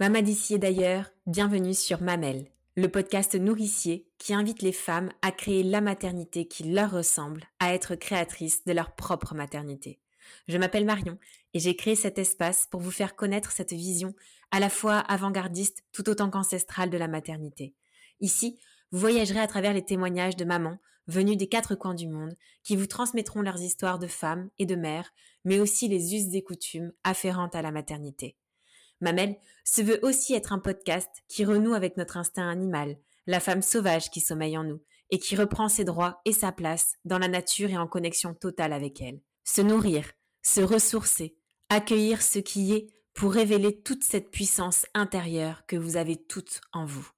[0.00, 5.64] Maman d'ici d'ailleurs, bienvenue sur Mamel, le podcast nourricier qui invite les femmes à créer
[5.64, 9.98] la maternité qui leur ressemble, à être créatrices de leur propre maternité.
[10.46, 11.18] Je m'appelle Marion
[11.52, 14.14] et j'ai créé cet espace pour vous faire connaître cette vision
[14.52, 17.74] à la fois avant-gardiste tout autant qu'ancestrale de la maternité.
[18.20, 18.56] Ici,
[18.92, 22.76] vous voyagerez à travers les témoignages de mamans venues des quatre coins du monde qui
[22.76, 25.12] vous transmettront leurs histoires de femmes et de mères,
[25.44, 28.36] mais aussi les us et coutumes afférentes à la maternité.
[29.00, 33.62] Mamel se veut aussi être un podcast qui renoue avec notre instinct animal, la femme
[33.62, 37.28] sauvage qui sommeille en nous, et qui reprend ses droits et sa place dans la
[37.28, 39.20] nature et en connexion totale avec elle.
[39.44, 40.10] Se nourrir,
[40.42, 41.36] se ressourcer,
[41.68, 46.84] accueillir ce qui est pour révéler toute cette puissance intérieure que vous avez toute en
[46.84, 47.08] vous.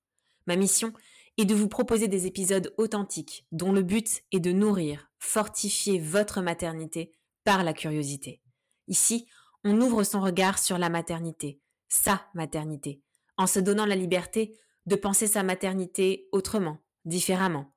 [0.47, 0.93] Ma mission
[1.37, 6.41] est de vous proposer des épisodes authentiques dont le but est de nourrir, fortifier votre
[6.41, 7.13] maternité
[7.45, 8.41] par la curiosité.
[8.89, 9.27] Ici,
[9.65, 13.03] on ouvre son regard sur la maternité, sa maternité,
[13.37, 17.75] en se donnant la liberté de penser sa maternité autrement, différemment.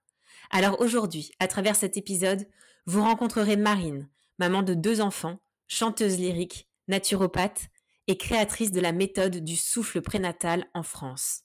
[0.50, 2.47] Alors aujourd'hui, à travers cet épisode,
[2.86, 7.67] vous rencontrerez Marine, maman de deux enfants, chanteuse lyrique, naturopathe
[8.08, 11.41] et créatrice de la méthode du souffle prénatal en France.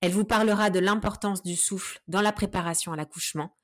[0.00, 3.56] Elle vous parlera de l'importance du souffle dans la préparation à l'accouchement.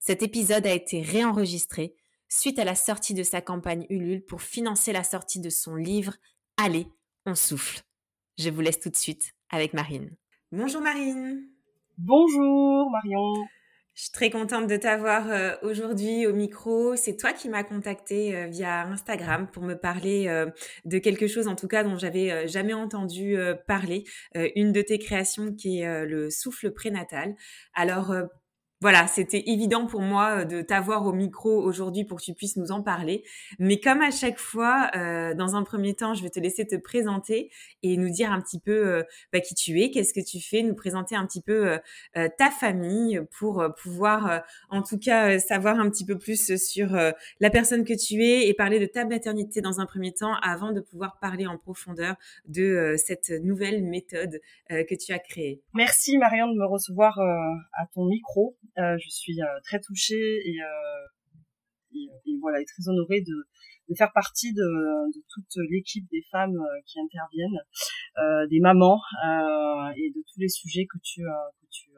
[0.00, 1.94] Cet épisode a été réenregistré
[2.28, 6.14] suite à la sortie de sa campagne Ulule pour financer la sortie de son livre
[6.56, 6.86] Allez,
[7.26, 7.82] on souffle.
[8.36, 10.10] Je vous laisse tout de suite avec Marine.
[10.50, 11.46] Bonjour Marine.
[11.98, 13.46] Bonjour Marion.
[13.94, 16.96] Je suis très contente de t'avoir euh, aujourd'hui au micro.
[16.96, 20.46] C'est toi qui m'as contacté euh, via Instagram pour me parler euh,
[20.84, 23.36] de quelque chose, en tout cas, dont j'avais jamais entendu
[23.68, 24.04] parler.
[24.34, 27.36] une de tes créations qui est le souffle prénatal.
[27.72, 28.12] Alors,
[28.80, 32.56] voilà, c'était évident pour moi euh, de t'avoir au micro aujourd'hui pour que tu puisses
[32.56, 33.24] nous en parler.
[33.58, 36.76] Mais comme à chaque fois, euh, dans un premier temps, je vais te laisser te
[36.76, 37.50] présenter
[37.82, 39.02] et nous dire un petit peu euh,
[39.32, 41.78] bah, qui tu es, qu'est-ce que tu fais, nous présenter un petit peu
[42.14, 46.88] ta famille pour pouvoir, en tout cas, savoir un petit peu plus sur
[47.40, 50.72] la personne que tu es et parler de ta maternité dans un premier temps avant
[50.72, 55.62] de pouvoir parler en profondeur de cette nouvelle méthode que tu as créée.
[55.74, 58.56] Merci Marianne de me recevoir à ton micro.
[58.78, 61.06] Euh, je suis euh, très touchée et, euh,
[61.94, 63.34] et, et, voilà, et très honorée de,
[63.88, 64.62] de faire partie de,
[65.14, 67.60] de toute l'équipe des femmes qui interviennent,
[68.18, 71.90] euh, des mamans euh, et de tous les sujets que tu que tu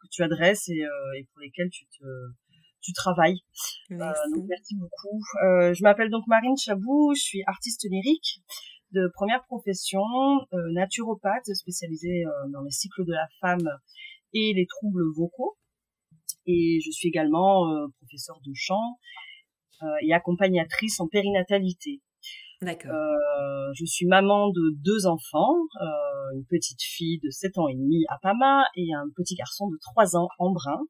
[0.00, 0.84] que tu adresses et,
[1.18, 2.04] et pour lesquels tu te
[2.80, 3.40] tu travailles.
[3.90, 4.30] Merci.
[4.32, 5.20] donc merci beaucoup.
[5.42, 8.40] je m'appelle donc Marine Chabou, je suis artiste lyrique
[8.92, 10.04] de première profession,
[10.52, 12.22] naturopathe spécialisée
[12.52, 13.68] dans les cycles de la femme
[14.32, 15.56] et les troubles vocaux.
[16.46, 18.98] Et je suis également euh, professeure de chant
[19.82, 22.02] euh, et accompagnatrice en périnatalité.
[22.62, 22.92] D'accord.
[22.92, 25.54] Euh, je suis maman de deux enfants,
[26.34, 29.76] une petite fille de 7 ans et demi à Pama et un petit garçon de
[29.92, 30.80] 3 ans en brun.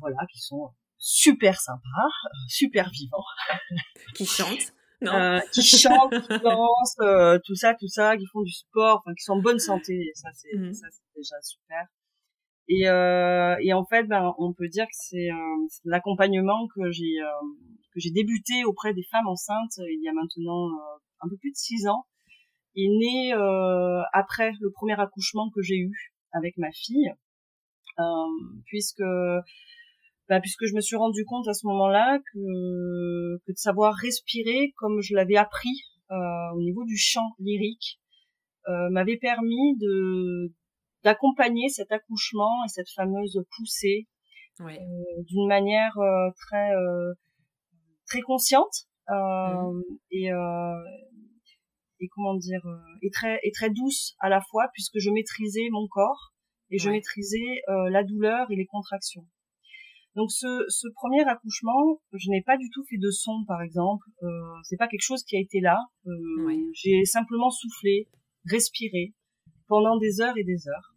[0.00, 2.10] Voilà, qui sont super sympas,
[2.48, 3.24] super vivants.
[4.14, 4.72] qui chantent.
[5.02, 9.14] Euh, qui chantent, qui dansent, euh, tout ça, tout ça, qui font du sport, enfin,
[9.14, 9.92] qui sont en bonne santé.
[9.92, 10.72] Et ça, c'est, mmh.
[10.72, 11.86] ça, c'est déjà super.
[12.68, 17.20] Et, euh, et en fait, ben, on peut dire que c'est euh, l'accompagnement que j'ai
[17.20, 17.46] euh,
[17.94, 21.52] que j'ai débuté auprès des femmes enceintes il y a maintenant euh, un peu plus
[21.52, 22.06] de six ans,
[22.74, 23.32] est né
[24.12, 27.10] après le premier accouchement que j'ai eu avec ma fille,
[28.66, 29.02] puisque
[30.28, 34.72] bah, puisque je me suis rendu compte à ce moment-là que, que de savoir respirer
[34.76, 36.16] comme je l'avais appris euh,
[36.54, 38.00] au niveau du chant lyrique
[38.68, 40.52] euh, m'avait permis de
[41.04, 44.08] d'accompagner cet accouchement et cette fameuse poussée
[44.60, 44.74] euh,
[45.28, 47.12] d'une manière euh, très euh,
[48.06, 49.80] très consciente mmh.
[50.10, 50.30] et
[52.00, 52.62] et comment dire
[53.02, 56.32] et très et très douce à la fois puisque je maîtrisais mon corps
[56.70, 59.26] et je maîtrisais la douleur et les contractions.
[60.16, 64.06] Donc ce, ce premier accouchement, je n'ai pas du tout fait de son, par exemple.
[64.22, 64.26] Euh,
[64.64, 65.78] c'est pas quelque chose qui a été là.
[66.06, 66.10] Euh,
[66.72, 68.08] J'ai simplement soufflé,
[68.50, 69.12] respiré
[69.68, 70.94] pendant des heures et des heures.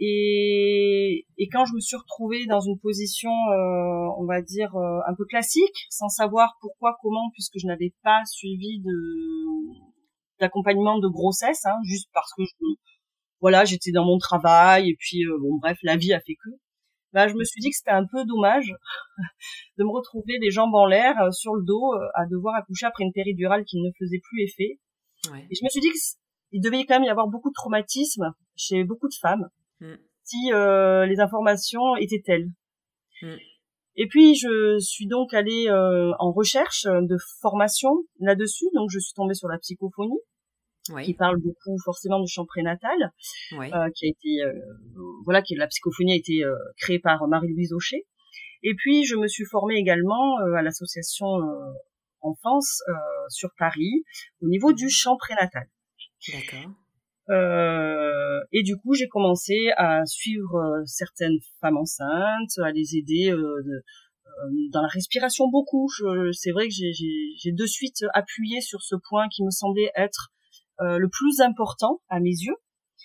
[0.00, 5.00] Et, et quand je me suis retrouvée dans une position, euh, on va dire, euh,
[5.06, 8.92] un peu classique, sans savoir pourquoi, comment, puisque je n'avais pas suivi de
[10.40, 12.52] d'accompagnement de grossesse, hein, juste parce que je,
[13.40, 16.50] voilà, j'étais dans mon travail et puis euh, bon bref, la vie a fait que.
[17.12, 18.72] Bah, je me suis dit que c'était un peu dommage
[19.78, 23.04] de me retrouver les jambes en l'air euh, sur le dos à devoir accoucher après
[23.04, 24.78] une péridurale qui ne faisait plus effet.
[25.32, 25.46] Ouais.
[25.50, 28.84] Et je me suis dit qu'il devait quand même y avoir beaucoup de traumatisme chez
[28.84, 29.48] beaucoup de femmes
[29.80, 29.94] Mm.
[30.24, 32.48] si euh, les informations étaient telles.
[33.22, 33.36] Mm.
[33.96, 37.90] Et puis je suis donc allée euh, en recherche de formation
[38.20, 40.18] là-dessus, donc je suis tombée sur la psychophonie.
[41.04, 43.12] Qui parle beaucoup forcément du chant prénatal,
[43.52, 44.52] euh, qui a été, euh,
[45.24, 48.06] voilà, qui la psychophonie a été euh, créée par Marie-Louise Aucher.
[48.62, 51.26] Et puis je me suis formée également à l'association
[52.20, 52.82] enfance
[53.28, 54.02] sur Paris
[54.42, 55.68] au niveau du chant prénatal.
[56.32, 56.72] D'accord.
[57.30, 63.82] Euh, et du coup, j'ai commencé à suivre certaines femmes enceintes, à les aider euh,
[64.72, 65.88] dans la respiration beaucoup.
[66.32, 70.37] C'est vrai que j'ai de suite appuyé sur ce point qui me semblait être euh,
[70.80, 72.56] le plus important à mes yeux.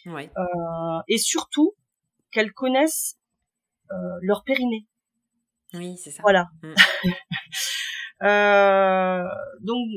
[0.05, 0.29] Ouais.
[0.37, 1.73] Euh, et surtout
[2.31, 3.17] qu'elles connaissent
[3.91, 4.85] euh, leur périnée.
[5.73, 6.21] Oui, c'est ça.
[6.21, 6.49] Voilà.
[6.61, 6.73] Mm.
[9.65, 9.87] donc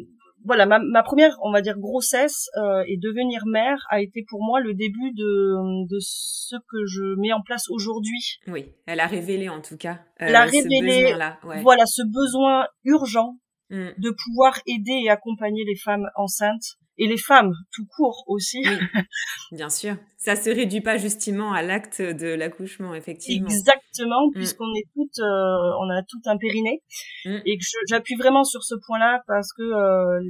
[0.45, 4.45] voilà, ma, ma, première, on va dire, grossesse euh, et devenir mère a été pour
[4.45, 8.39] moi le début de, de ce que je mets en place aujourd'hui.
[8.47, 9.95] Oui, elle a révélé en tout cas.
[9.95, 13.39] Euh, elle a révélé, ce voilà, ce besoin urgent
[13.71, 13.89] mm.
[13.99, 18.63] de pouvoir aider et accompagner les femmes enceintes et les femmes tout court aussi.
[19.53, 19.97] bien sûr.
[20.19, 23.49] Ça se réduit pas justement à l'acte de l'accouchement, effectivement.
[23.49, 24.33] Exactement, mm.
[24.35, 26.83] puisqu'on est toutes, euh, on a tout un périnée,
[27.25, 27.39] mm.
[27.45, 30.21] et que j'appuie vraiment sur ce point-là parce que euh,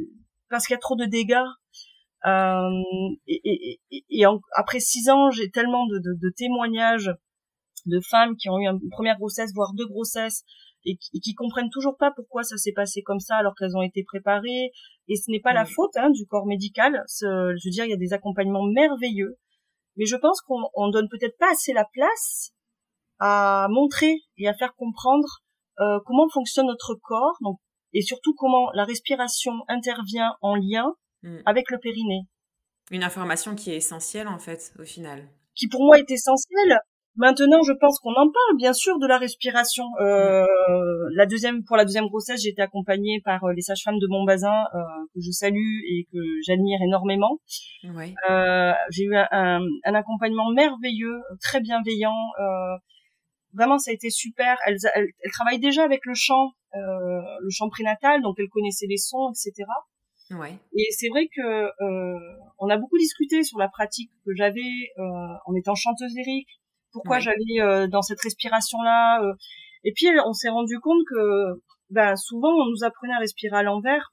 [0.51, 1.37] parce qu'il y a trop de dégâts.
[2.27, 2.71] Euh,
[3.29, 4.25] et, et, et,
[4.57, 7.13] après six ans, j'ai tellement de, de, de, témoignages
[7.85, 10.43] de femmes qui ont eu une première grossesse, voire deux grossesses,
[10.87, 13.83] et qui, qui comprennent toujours pas pourquoi ça s'est passé comme ça alors qu'elles ont
[13.83, 14.71] été préparées.
[15.09, 15.69] Et ce n'est pas la mm.
[15.75, 17.03] faute hein, du corps médical.
[17.21, 19.37] je veux dire, il y a des accompagnements merveilleux,
[19.97, 22.53] mais je pense qu'on on donne peut-être pas assez la place
[23.19, 25.43] à montrer et à faire comprendre
[25.81, 27.59] euh, comment fonctionne notre corps, donc
[27.93, 31.39] et surtout comment la respiration intervient en lien mm.
[31.47, 32.23] avec le périnée.
[32.91, 35.29] Une information qui est essentielle en fait au final.
[35.55, 36.79] Qui pour moi est essentielle
[37.17, 39.85] Maintenant, je pense qu'on en parle, bien sûr, de la respiration.
[40.01, 40.45] Euh,
[41.15, 44.53] la deuxième, pour la deuxième grossesse, j'ai été accompagnée par euh, les sages-femmes de Montbazin,
[44.75, 44.79] euh,
[45.15, 47.41] que je salue et que j'admire énormément.
[47.85, 48.15] Ouais.
[48.31, 52.17] Euh, j'ai eu un, un, accompagnement merveilleux, très bienveillant.
[52.39, 52.77] Euh,
[53.55, 54.59] vraiment, ça a été super.
[54.67, 58.87] Elles, elles, elles travaillent déjà avec le chant, euh, le chant prénatal, donc elles connaissaient
[58.89, 59.65] les sons, etc.
[60.31, 60.59] Ouais.
[60.77, 62.19] Et c'est vrai que euh,
[62.59, 65.03] on a beaucoup discuté sur la pratique que j'avais euh,
[65.47, 66.49] en étant chanteuse lyrique,
[66.93, 69.33] pourquoi j'allais euh, dans cette respiration là euh.
[69.85, 73.63] et puis on s'est rendu compte que ben souvent on nous apprenait à respirer à
[73.63, 74.13] l'envers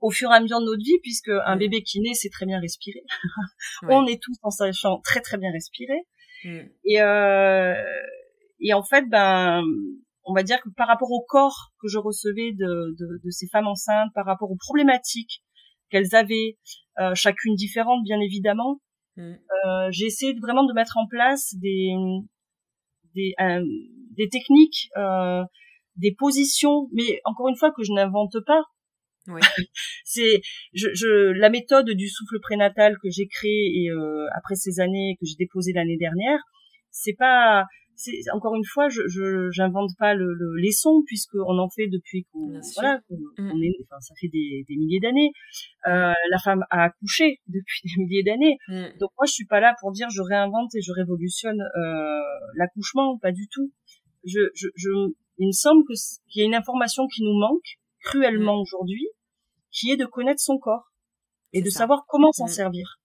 [0.00, 2.46] au fur et à mesure de notre vie puisque un bébé qui naît sait très
[2.46, 3.02] bien respirer.
[3.88, 6.06] On est tous en sachant très très bien respirer.
[6.42, 6.60] Mm.
[6.86, 7.74] et euh,
[8.60, 9.62] et en fait ben
[10.24, 13.48] on va dire que par rapport au corps que je recevais de, de, de ces
[13.48, 15.42] femmes enceintes, par rapport aux problématiques
[15.90, 16.56] qu'elles avaient,
[17.00, 18.80] euh, chacune différente bien évidemment,
[19.16, 19.32] Mm.
[19.32, 21.92] Euh, j'ai essayé vraiment de mettre en place des
[23.14, 23.64] des, euh,
[24.16, 25.42] des techniques, euh,
[25.96, 28.62] des positions, mais encore une fois que je n'invente pas.
[29.26, 29.40] Oui.
[30.04, 30.40] c'est
[30.72, 35.16] je, je, la méthode du souffle prénatal que j'ai créé et euh, après ces années
[35.20, 36.40] que j'ai déposé l'année dernière,
[36.90, 37.66] c'est pas
[38.32, 42.60] encore une fois, je j'invente pas le, le, les sons puisqu'on en fait depuis qu'on
[42.74, 43.62] voilà, mm.
[43.62, 45.32] est, enfin ça fait des, des milliers d'années.
[45.86, 48.98] Euh, la femme a accouché depuis des milliers d'années, mm.
[48.98, 52.20] donc moi je suis pas là pour dire je réinvente et je révolutionne euh,
[52.56, 53.72] l'accouchement, pas du tout.
[54.24, 54.90] Je, je, je,
[55.38, 55.94] il me semble que
[56.28, 58.60] qu'il y a une information qui nous manque cruellement mm.
[58.60, 59.06] aujourd'hui,
[59.70, 60.92] qui est de connaître son corps
[61.52, 62.99] et de savoir comment s'en servir.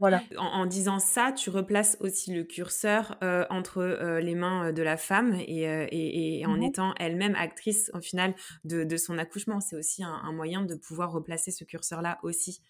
[0.00, 0.22] Voilà.
[0.36, 4.82] En, disant ça, tu replaces aussi le curseur euh, entre euh, les mains euh, de
[4.82, 9.18] la femme et, et, et en mmh étant elle-même actrice au final de, de son
[9.18, 9.60] accouchement.
[9.60, 12.60] C'est aussi un, un, moyen de pouvoir replacer ce curseur-là aussi.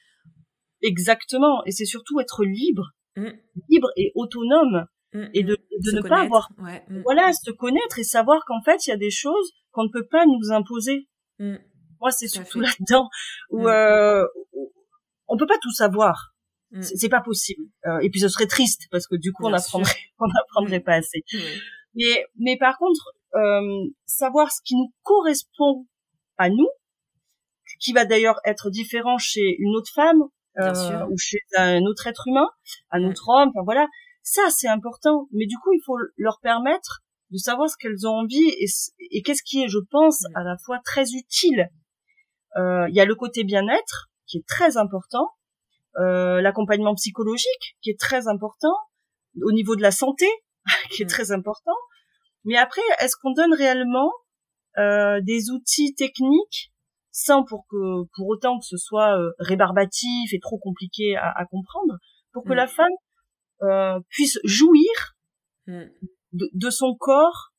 [0.83, 1.63] Exactement.
[1.67, 3.29] Et c'est surtout être libre, mmh.
[3.69, 4.87] libre et autonome.
[5.13, 8.87] Mmh, et de, de ne pas avoir ouais, voilà se connaître et savoir qu'en fait
[8.87, 11.09] il y a des choses qu'on ne peut pas nous imposer
[11.39, 13.09] moi c'est surtout là-dedans
[13.49, 14.71] où, euh, où
[15.27, 16.35] on peut pas tout savoir
[16.71, 16.83] Mm.
[16.83, 17.65] C'est pas possible.
[17.87, 20.95] Euh, et puis ce serait triste parce que du coup on apprendrait, on apprendrait pas
[20.95, 21.25] assez.
[21.95, 25.87] Mais, mais par contre, euh, savoir ce qui nous correspond
[26.37, 26.69] à nous,
[27.81, 30.23] qui va d'ailleurs être différent chez une autre femme
[30.59, 32.49] euh, ou chez un autre être humain,
[32.91, 33.07] un mm.
[33.07, 33.87] autre homme, enfin voilà,
[34.23, 35.29] ça c'est important.
[35.33, 38.67] Mais du coup, il faut leur permettre de savoir ce qu'elles ont envie et,
[39.11, 40.37] et qu'est-ce qui est, je pense, mm.
[40.37, 41.69] à la fois très utile.
[42.57, 45.31] Euh, il y a le côté bien-être qui est très important,
[45.99, 48.75] euh, l'accompagnement psychologique qui est très important,
[49.43, 50.27] au niveau de la santé
[50.91, 51.09] qui est mm.
[51.09, 51.77] très important.
[52.45, 54.13] Mais après, est-ce qu'on donne réellement
[54.79, 56.73] euh, des outils techniques
[57.11, 61.47] sans pour que pour autant que ce soit euh, rébarbatif et trop compliqué à, à
[61.47, 61.95] comprendre,
[62.33, 62.57] pour que mm.
[62.57, 62.93] la femme
[63.63, 65.17] euh, puisse jouir
[65.67, 65.85] mm.
[66.33, 67.53] de, de, son corps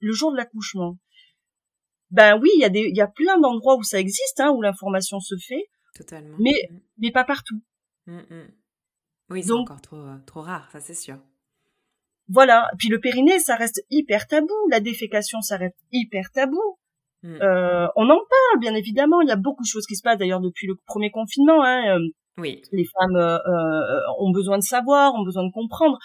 [0.00, 0.98] le jour de l'accouchement?
[2.10, 4.50] Ben oui, il y a des, il y a plein d'endroits où ça existe, hein,
[4.50, 5.68] où l'information se fait.
[5.94, 6.36] Totalement.
[6.40, 7.62] Mais mais pas partout.
[8.06, 8.50] Mmh, mmh.
[9.30, 11.18] Oui, c'est encore trop, trop rare, ça c'est sûr.
[12.28, 12.68] Voilà.
[12.78, 14.54] Puis le périnée, ça reste hyper tabou.
[14.70, 16.78] La défécation, ça reste hyper tabou.
[17.22, 17.42] Mm.
[17.42, 19.20] Euh, on en parle, bien évidemment.
[19.20, 21.62] Il y a beaucoup de choses qui se passent d'ailleurs depuis le premier confinement.
[21.62, 21.98] Hein.
[21.98, 22.08] Euh,
[22.38, 22.62] oui.
[22.72, 25.98] Les femmes euh, euh, ont besoin de savoir, ont besoin de comprendre.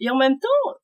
[0.00, 0.74] Et en même temps,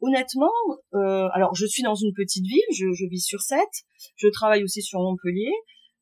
[0.00, 0.52] honnêtement,
[0.94, 3.84] euh, alors je suis dans une petite ville, je, je vis sur Sète,
[4.16, 5.52] je travaille aussi sur Montpellier.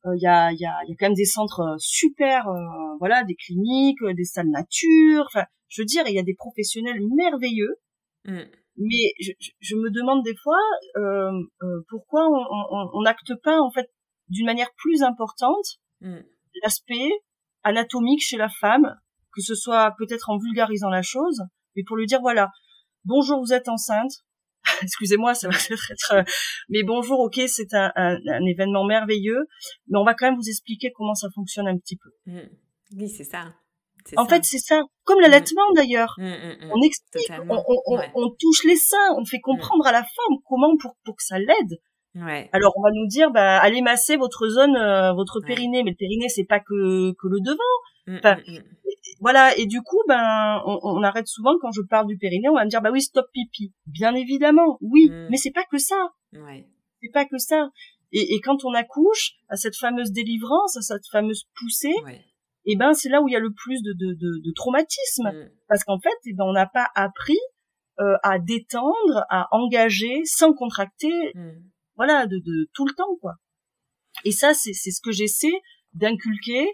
[0.05, 2.47] Il y, a, y, a, y a quand même des centres super,
[2.99, 5.25] voilà, des cliniques, des salles nature.
[5.27, 7.75] Enfin, je veux dire, il y a des professionnels merveilleux.
[8.25, 8.43] Mm.
[8.77, 10.59] Mais je, je, me demande des fois
[10.97, 11.31] euh,
[11.63, 13.89] euh, pourquoi on n'acte pas en fait
[14.29, 16.19] d'une manière plus importante mm.
[16.63, 17.09] l'aspect
[17.63, 18.95] anatomique chez la femme,
[19.33, 21.41] que ce soit peut-être en vulgarisant la chose,
[21.75, 22.49] mais pour lui dire voilà,
[23.03, 24.11] bonjour, vous êtes enceinte.
[24.81, 25.57] Excusez-moi, ça va
[25.91, 26.23] être, euh,
[26.69, 29.47] mais bonjour, ok, c'est un, un, un, événement merveilleux,
[29.87, 32.09] mais on va quand même vous expliquer comment ça fonctionne un petit peu.
[32.25, 32.49] Mm.
[32.97, 33.53] Oui, c'est ça.
[34.17, 34.81] En fait, c'est ça.
[35.03, 35.75] Comme l'allaitement mm.
[35.75, 36.15] d'ailleurs.
[36.17, 37.31] Mm, mm, on explique,
[38.15, 41.37] on, touche les seins, on fait comprendre à la femme comment pour, pour que ça
[41.37, 41.79] l'aide.
[42.15, 42.49] Ouais.
[42.53, 45.95] Alors on va nous dire, bah allez masser votre zone, euh, votre périnée, mais le
[45.95, 48.17] périnée c'est pas que que le devant.
[48.17, 48.37] Enfin,
[49.19, 49.57] voilà.
[49.57, 52.69] Et du coup, ben on, arrête souvent quand je parle du périnée, on va me
[52.69, 53.73] dire, bah oui, stop pipi.
[53.85, 56.13] Bien évidemment, oui, mais c'est pas que ça.
[56.33, 56.67] Ouais.
[57.01, 57.69] C'est pas que ça.
[58.11, 62.25] Et, et, quand on accouche, à cette fameuse délivrance, à cette fameuse poussée, ouais
[62.65, 64.53] et eh ben c'est là où il y a le plus de, de, de, de
[64.53, 65.49] traumatisme mm.
[65.67, 67.39] parce qu'en fait eh ben on n'a pas appris
[67.99, 71.51] euh, à détendre à engager sans contracter mm.
[71.95, 73.35] voilà de, de tout le temps quoi
[74.25, 75.61] et ça c'est c'est ce que j'essaie
[75.93, 76.67] d'inculquer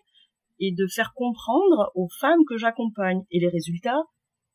[0.60, 3.24] et de faire comprendre aux femmes que j'accompagne.
[3.32, 4.04] Et les résultats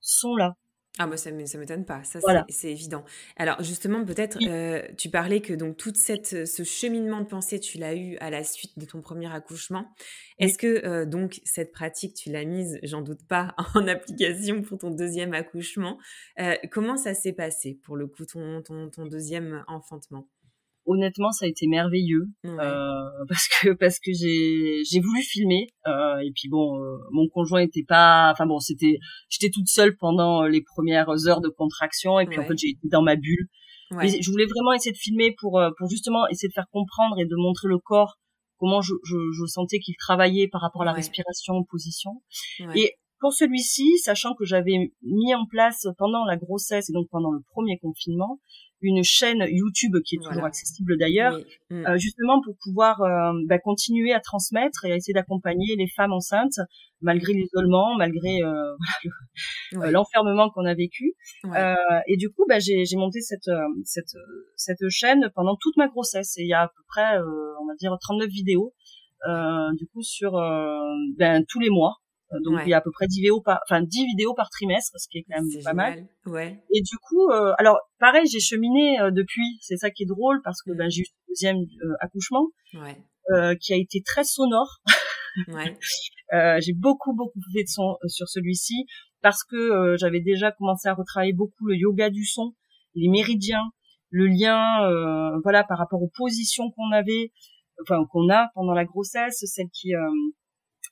[0.01, 0.55] sont là.
[0.99, 3.05] Ah moi ça ça m'étonne pas, ça c'est évident.
[3.37, 7.79] Alors justement peut-être euh, tu parlais que donc toute cette ce cheminement de pensée tu
[7.79, 9.87] l'as eu à la suite de ton premier accouchement.
[10.39, 14.79] Est-ce que euh, donc cette pratique tu l'as mise, j'en doute pas, en application pour
[14.79, 15.97] ton deuxième accouchement?
[16.41, 20.27] Euh, Comment ça s'est passé pour le coup ton ton, ton deuxième enfantement?
[20.91, 26.19] Honnêtement ça a été merveilleux euh, parce que parce que j'ai j'ai voulu filmer euh,
[26.19, 30.43] et puis bon euh, mon conjoint était pas enfin bon c'était j'étais toute seule pendant
[30.43, 33.47] les premières heures de contraction et puis en fait j'ai été dans ma bulle.
[33.93, 37.19] Mais je voulais vraiment essayer de filmer pour euh, pour justement essayer de faire comprendre
[37.19, 38.19] et de montrer le corps
[38.57, 42.23] comment je je, je sentais qu'il travaillait par rapport à la respiration position.
[42.77, 47.33] Et pour celui-ci, sachant que j'avais mis en place pendant la grossesse et donc pendant
[47.33, 48.39] le premier confinement,
[48.83, 51.39] une chaîne YouTube qui est toujours accessible d'ailleurs,
[51.71, 51.87] mm.
[51.87, 56.13] euh, justement pour pouvoir euh, bah, continuer à transmettre et à essayer d'accompagner les femmes
[56.13, 56.61] enceintes
[57.03, 58.75] malgré l'isolement, malgré euh,
[59.91, 61.15] l'enfermement qu'on a vécu.
[62.07, 63.51] et du coup, bah, j'ai monté cette,
[63.85, 64.17] cette,
[64.57, 67.19] cette chaîne pendant toute ma grossesse et il y a à peu près,
[67.61, 68.75] on va dire, 39 vidéos.
[69.79, 70.33] du coup sur
[71.17, 71.97] ben, tous les mois
[72.33, 74.51] euh, donc il y a à peu près 10 vidéos par, enfin 10 vidéos par
[74.51, 76.07] trimestre, ce qui est quand même pas mal.
[76.27, 76.63] Ouais.
[76.73, 79.59] Et du coup, euh, alors pareil, j'ai cheminé euh, depuis.
[79.61, 81.57] C'est ça qui est drôle parce que ben, j'ai eu le deuxième
[82.01, 83.57] accouchement, ouais.
[83.61, 84.81] qui a été très sonore.
[85.49, 85.77] ouais.
[86.61, 88.87] j'ai beaucoup beaucoup fait de son sur celui-ci
[89.23, 92.55] parce que j'avais déjà commencé à retravailler beaucoup le yoga du son,
[92.95, 93.71] les méridiens,
[94.11, 94.89] le lien,
[95.43, 97.33] voilà, par rapport aux positions qu'on avait,
[97.83, 100.11] enfin qu'on a pendant la grossesse, celle qui euh,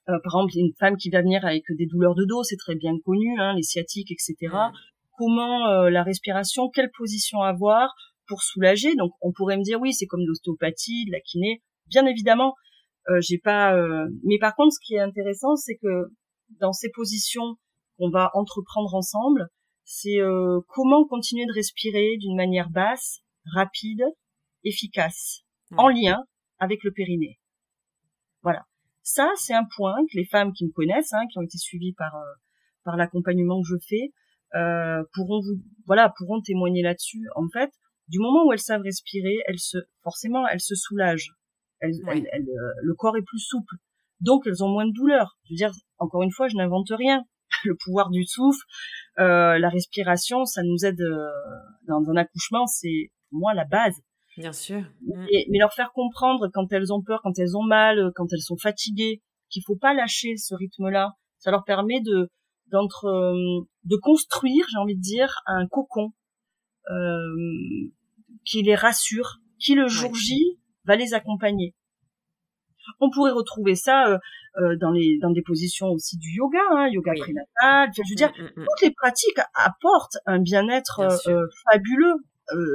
[0.08, 2.98] par exemple, une femme qui va venir avec des douleurs de dos, c'est très bien
[3.04, 4.36] connu, hein, les sciatiques, etc.
[4.42, 4.72] Mm.
[5.18, 7.94] Comment euh, la respiration, quelle position avoir
[8.26, 8.94] pour soulager?
[8.96, 11.62] Donc, on pourrait me dire oui, c'est comme l'ostéopathie, de la kiné.
[11.88, 12.54] Bien évidemment,
[13.10, 13.74] euh, j'ai pas.
[14.24, 16.10] Mais par contre, ce qui est intéressant, c'est que
[16.60, 17.56] dans ces positions
[17.98, 19.48] qu'on va entreprendre ensemble,
[19.84, 20.18] c'est
[20.68, 23.20] comment continuer de respirer d'une manière basse,
[23.54, 24.04] rapide,
[24.64, 25.42] efficace,
[25.76, 26.22] en lien
[26.58, 27.38] avec le périnée.
[28.42, 28.64] Voilà.
[29.10, 31.94] Ça, c'est un point que les femmes qui me connaissent, hein, qui ont été suivies
[31.94, 32.34] par euh,
[32.84, 34.12] par l'accompagnement que je fais,
[34.54, 37.26] euh, pourront vous, voilà, pourront témoigner là-dessus.
[37.34, 37.70] En fait,
[38.08, 41.32] du moment où elles savent respirer, elles se, forcément, elles se soulagent.
[41.80, 43.76] Elles, elles, euh, le corps est plus souple,
[44.20, 45.38] donc elles ont moins de douleur.
[45.44, 47.24] Je veux dire, encore une fois, je n'invente rien.
[47.64, 48.62] Le pouvoir du souffle,
[49.20, 51.02] euh, la respiration, ça nous aide
[51.86, 53.94] dans un accouchement, c'est pour moi la base.
[54.38, 54.83] Bien sûr.
[55.02, 55.26] Mm.
[55.50, 58.57] mais leur faire comprendre quand elles ont peur, quand elles ont mal, quand elles sont
[58.57, 61.14] fatiguées, qu'il faut pas lâcher ce rythme-là.
[61.38, 62.30] Ça leur permet de
[62.71, 66.12] d'entre euh, de construire, j'ai envie de dire, un cocon
[66.90, 67.90] euh,
[68.45, 71.75] qui les rassure, qui le jour J va les accompagner.
[73.00, 74.18] On pourrait retrouver ça euh,
[74.61, 77.90] euh dans les dans des positions aussi du yoga, hein, yoga prénatal.
[77.95, 82.25] je veux dire, mm, mm, toutes les pratiques apportent un bien-être euh, fabuleux euh,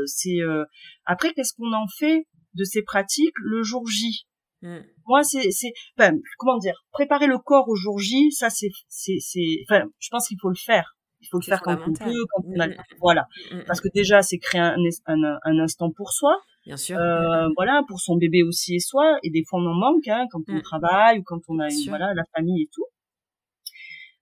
[0.06, 0.66] c'est euh,
[1.06, 4.28] après qu'est-ce qu'on en fait de ces pratiques le jour J?
[4.62, 4.80] Mm.
[5.08, 9.18] Moi, c'est, c'est, enfin, comment dire, préparer le corps au jour J, ça, c'est, c'est,
[9.20, 10.96] c'est, enfin, je pense qu'il faut le faire.
[11.22, 13.28] Il faut le faire quand on peut, quand on a, mm, voilà.
[13.66, 14.76] Parce que déjà, c'est créer un,
[15.08, 16.38] un, un, instant pour soi.
[16.66, 16.98] Bien sûr.
[16.98, 19.20] Euh, voilà, pour son bébé aussi et soi.
[19.24, 21.90] Et des fois, on en manque, hein, quand on travaille ou quand on a, une,
[21.90, 22.86] voilà, la famille et tout.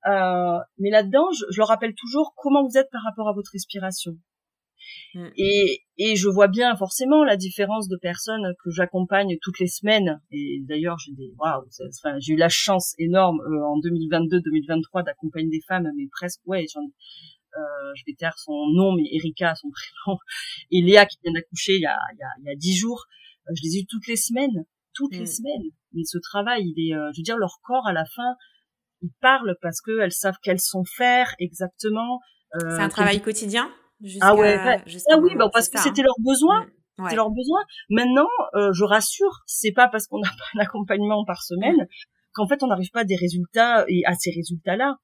[0.07, 3.51] Euh, mais là-dedans, je, je, le rappelle toujours comment vous êtes par rapport à votre
[3.51, 4.13] respiration?
[5.13, 5.27] Mm.
[5.37, 10.21] Et, et je vois bien forcément la différence de personnes que j'accompagne toutes les semaines.
[10.31, 15.49] Et d'ailleurs, j'ai des, waouh, enfin, j'ai eu la chance énorme euh, en 2022-2023 d'accompagner
[15.49, 16.81] des femmes, mais presque, ouais, j'en,
[17.57, 19.69] euh, je vais taire son nom, mais Erika, son
[20.05, 20.17] prénom,
[20.71, 23.05] et Léa qui vient d'accoucher il y a, il y dix jours.
[23.47, 25.27] Euh, je les ai eu toutes les semaines, toutes les mm.
[25.27, 25.69] semaines.
[25.93, 28.35] Mais ce travail, il est, euh, je veux dire, leur corps à la fin,
[29.01, 32.19] ils parlent parce qu'elles savent qu'elles sont faire exactement.
[32.53, 33.71] C'est un travail quotidien?
[34.21, 34.57] Ah ouais,
[35.11, 36.65] ah oui, bah, parce que c'était leur besoin.
[36.97, 37.59] Mmh, c'est leur besoin.
[37.89, 41.87] Maintenant, euh, je rassure, c'est pas parce qu'on n'a pas un accompagnement par semaine mmh.
[42.33, 44.97] qu'en fait on n'arrive pas à des résultats et à ces résultats-là.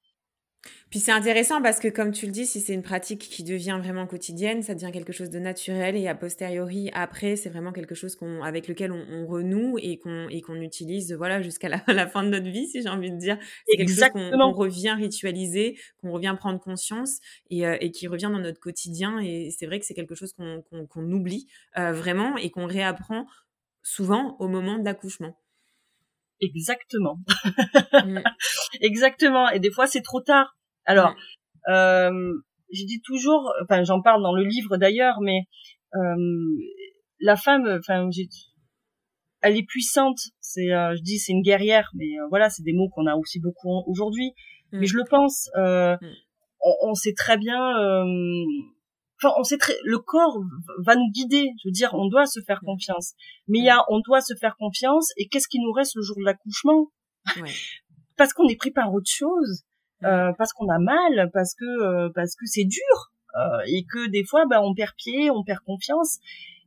[0.90, 3.78] Puis c'est intéressant parce que, comme tu le dis, si c'est une pratique qui devient
[3.82, 7.94] vraiment quotidienne, ça devient quelque chose de naturel et a posteriori, après, c'est vraiment quelque
[7.94, 12.08] chose qu'on, avec lequel on, renoue et qu'on, et qu'on utilise, voilà, jusqu'à la, la,
[12.08, 13.38] fin de notre vie, si j'ai envie de dire.
[13.68, 17.20] C'est quelque chose qu'on, revient ritualiser, qu'on revient prendre conscience
[17.50, 19.20] et, euh, et, qui revient dans notre quotidien.
[19.20, 21.48] Et c'est vrai que c'est quelque chose qu'on, qu'on, oublie
[21.78, 23.28] euh, vraiment et qu'on réapprend
[23.84, 25.38] souvent au moment de l'accouchement.
[26.42, 27.20] Exactement.
[27.94, 28.20] Mm.
[28.82, 29.50] Exactement.
[29.50, 30.57] Et des fois, c'est trop tard.
[30.88, 31.14] Alors,
[31.70, 32.34] euh,
[32.74, 35.42] je dis toujours, enfin, j'en parle dans le livre d'ailleurs, mais
[35.96, 36.16] euh,
[37.20, 38.10] la femme, enfin,
[39.42, 40.20] elle est puissante.
[40.40, 43.16] C'est, euh, je dis, c'est une guerrière, mais euh, voilà, c'est des mots qu'on a
[43.16, 44.34] aussi beaucoup aujourd'hui.
[44.72, 44.86] Mais mm.
[44.86, 45.50] je le pense.
[45.56, 45.96] Euh,
[46.62, 47.60] on, on, sait très bien
[49.20, 50.40] enfin on sait très le corps
[50.86, 53.14] va nous guider je veux dire on doit se faire confiance
[53.48, 56.02] mais il y a on doit se faire confiance et qu'est-ce qui nous reste le
[56.02, 56.88] jour de l'accouchement?
[57.38, 57.52] Ouais.
[58.16, 59.66] parce qu'on est pris par autre chose
[60.04, 64.10] euh, parce qu'on a mal parce que euh, parce que c'est dur euh, et que
[64.10, 66.20] des fois bah on perd pied on perd confiance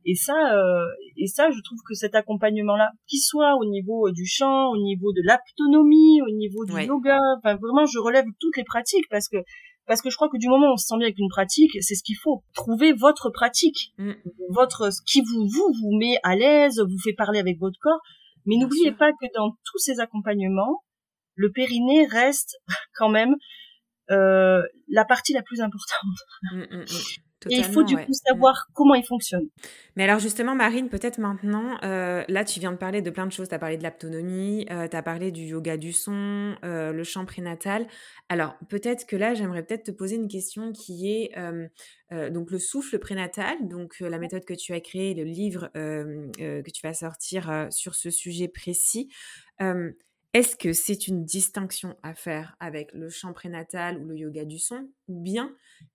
[0.05, 0.85] et ça euh,
[1.17, 4.77] et ça je trouve que cet accompagnement là qu'il soit au niveau du chant au
[4.77, 9.29] niveau de l'autonomie au niveau du yoga enfin vraiment je relève toutes les pratiques parce
[9.29, 9.37] que
[9.87, 11.71] parce que je crois que du moment où on se sent bien avec une pratique,
[11.81, 12.43] c'est ce qu'il faut.
[12.53, 14.11] Trouver votre pratique, mm.
[14.49, 17.99] votre ce qui vous vous vous met à l'aise, vous fait parler avec votre corps.
[18.45, 20.83] Mais n'oubliez pas que dans tous ces accompagnements,
[21.35, 22.57] le périnée reste
[22.95, 23.35] quand même
[24.09, 26.17] euh, la partie la plus importante.
[26.53, 26.85] Mm, mm,
[27.49, 29.47] et il faut du coup savoir comment il fonctionne.
[29.95, 33.31] Mais alors justement, Marine, peut-être maintenant, euh, là tu viens de parler de plein de
[33.31, 33.49] choses.
[33.49, 37.03] Tu as parlé de l'autonomie, euh, tu as parlé du yoga du son, euh, le
[37.03, 37.87] chant prénatal.
[38.29, 41.31] Alors peut-être que là, j'aimerais peut-être te poser une question qui est
[42.29, 46.81] donc le souffle prénatal, donc la méthode que tu as créée, le livre que tu
[46.83, 49.09] vas sortir sur ce sujet précis.
[50.33, 54.59] Est-ce que c'est une distinction à faire avec le chant prénatal ou le yoga du
[54.59, 55.53] son Ou bien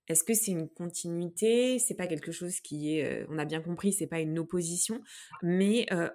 [0.09, 1.79] est-ce que c'est une continuité?
[1.79, 5.01] C'est pas quelque chose qui est, euh, on a bien compris, c'est pas une opposition,
[5.43, 6.11] mais euh,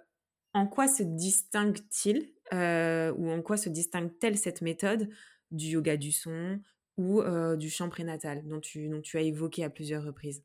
[0.54, 5.10] en quoi se distingue-t-il euh, ou en quoi se distingue-t-elle cette méthode
[5.50, 6.60] du yoga du son
[6.98, 7.24] ou
[7.58, 10.44] du chant prénatal dont tu, dont tu as évoqué à plusieurs reprises?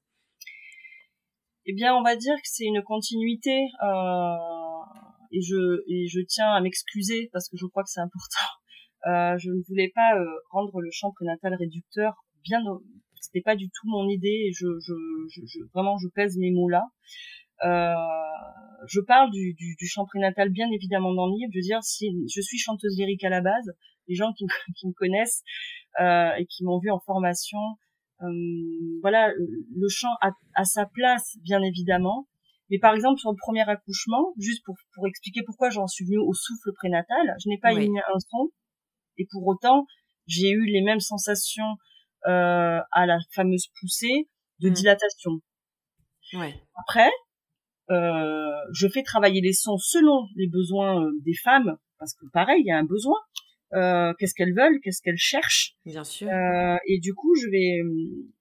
[1.67, 3.67] Eh bien, on va dire que c'est une continuité
[5.33, 8.47] et je et je tiens à m'excuser parce que je crois que c'est important.
[9.07, 12.25] Euh, je ne voulais pas euh, rendre le chant prénatal réducteur.
[12.45, 12.61] Bien,
[13.21, 14.49] c'était pas du tout mon idée.
[14.49, 14.95] Et je, je,
[15.29, 16.83] je, vraiment, je pèse mes mots là.
[17.65, 17.95] Euh,
[18.87, 21.51] je parle du, du, du, chant prénatal bien évidemment dans le livre.
[21.53, 23.73] Je veux dire, si je suis chanteuse lyrique à la base,
[24.09, 25.43] les gens qui, qui me connaissent
[26.01, 27.59] euh, et qui m'ont vu en formation,
[28.23, 32.27] euh, voilà, le chant a, a, sa place bien évidemment,
[32.71, 36.19] mais par exemple, sur le premier accouchement, juste pour, pour expliquer pourquoi j'en suis venue
[36.19, 38.51] au souffle prénatal, je n'ai pas émis un son,
[39.19, 39.87] et pour autant,
[40.27, 41.77] j'ai eu les mêmes sensations
[42.27, 44.29] euh, à la fameuse poussée
[44.61, 44.73] de mmh.
[44.73, 45.31] dilatation.
[46.33, 46.55] Ouais.
[46.75, 47.11] Après,
[47.91, 52.63] euh, je fais travailler les sons selon les besoins euh, des femmes, parce que pareil,
[52.63, 53.19] il y a un besoin.
[53.75, 55.75] Euh, qu'est-ce qu'elles veulent, qu'est-ce qu'elles cherchent.
[55.85, 56.29] Bien sûr.
[56.29, 57.83] Euh, et du coup, je vais,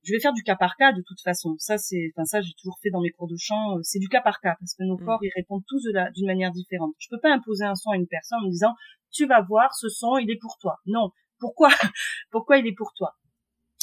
[0.04, 1.56] je vais faire du cas par cas de toute façon.
[1.58, 3.78] Ça, c'est, enfin ça, j'ai toujours fait dans mes cours de chant.
[3.78, 5.06] Euh, c'est du cas par cas parce que nos mm.
[5.06, 5.84] corps, ils répondent tous
[6.14, 6.94] d'une manière différente.
[7.00, 8.74] Je peux pas imposer un son à une personne en disant,
[9.12, 10.78] tu vas voir, ce son, il est pour toi.
[10.86, 11.10] Non.
[11.40, 11.70] Pourquoi?
[12.32, 13.16] Pourquoi il est pour toi?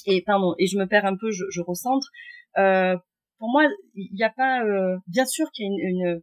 [0.07, 0.55] Et pardon.
[0.59, 2.09] Et je me perds un peu, je, je recentre.
[2.57, 2.97] Euh,
[3.39, 6.23] pour moi, il n'y a pas, euh, bien sûr qu'il y a une, une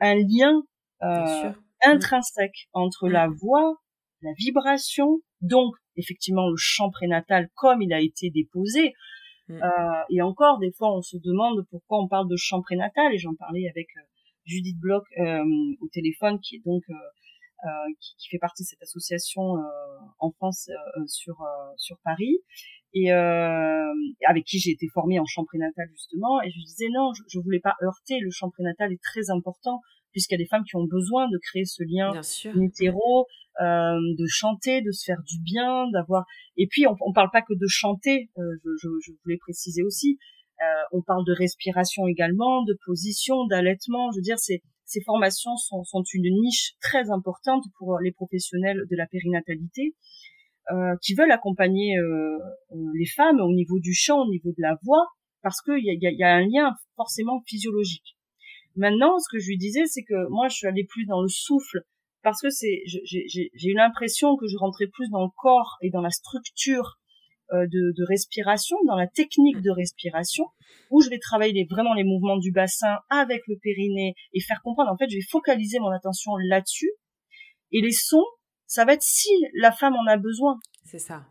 [0.00, 0.62] un lien.
[1.02, 3.76] Bien sûr intrinsèque entre la voix,
[4.22, 8.94] la vibration, donc effectivement le chant prénatal comme il a été déposé.
[9.48, 9.62] Mm.
[9.62, 13.18] Euh, et encore, des fois, on se demande pourquoi on parle de chant prénatal, et
[13.18, 14.02] j'en parlais avec euh,
[14.44, 15.04] Judith Bloch
[15.80, 16.82] au téléphone, qui est donc
[18.00, 19.42] qui, qui, fait partie de cette association
[20.18, 20.70] en France
[21.06, 21.36] sur
[21.76, 22.38] sur Paris
[22.94, 27.22] et avec qui j'ai été formée en champ prénatal justement et je disais non je,
[27.28, 29.80] je voulais pas heurter le champ prénatal est très important
[30.12, 32.12] puisqu'il y a des femmes qui ont besoin de créer ce lien
[32.62, 33.26] hétéro,
[33.60, 36.24] euh, de chanter, de se faire du bien, d'avoir.
[36.56, 39.82] Et puis on, on parle pas que de chanter, euh, je, je, je, voulais préciser
[39.82, 40.18] aussi.
[40.60, 44.10] Euh, on parle de respiration également, de position, d'allaitement.
[44.12, 48.82] Je veux dire, ces, ces formations sont, sont une niche très importante pour les professionnels
[48.90, 49.94] de la périnatalité.
[50.72, 52.38] Euh, qui veulent accompagner euh,
[52.94, 55.04] les femmes au niveau du chant, au niveau de la voix,
[55.42, 58.16] parce qu'il y a, y a un lien forcément physiologique.
[58.76, 61.28] Maintenant, ce que je lui disais, c'est que moi, je suis allée plus dans le
[61.28, 61.82] souffle
[62.22, 66.02] parce que c'est, j'ai eu l'impression que je rentrais plus dans le corps et dans
[66.02, 66.98] la structure
[67.52, 70.44] euh, de, de, respiration, dans la technique de respiration,
[70.90, 74.90] où je vais travailler vraiment les mouvements du bassin avec le périnée et faire comprendre.
[74.90, 76.90] En fait, je vais focaliser mon attention là-dessus.
[77.72, 78.24] Et les sons,
[78.66, 80.58] ça va être si la femme en a besoin.
[80.84, 81.26] C'est ça.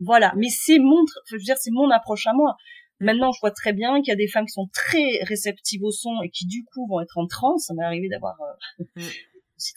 [0.00, 0.32] Voilà.
[0.36, 2.56] Mais c'est mon, je veux dire, c'est mon approche à moi.
[3.02, 5.90] Maintenant, je vois très bien qu'il y a des femmes qui sont très réceptives au
[5.90, 7.66] son et qui du coup vont être en transe.
[7.66, 9.02] Ça m'est arrivé d'avoir euh, mm.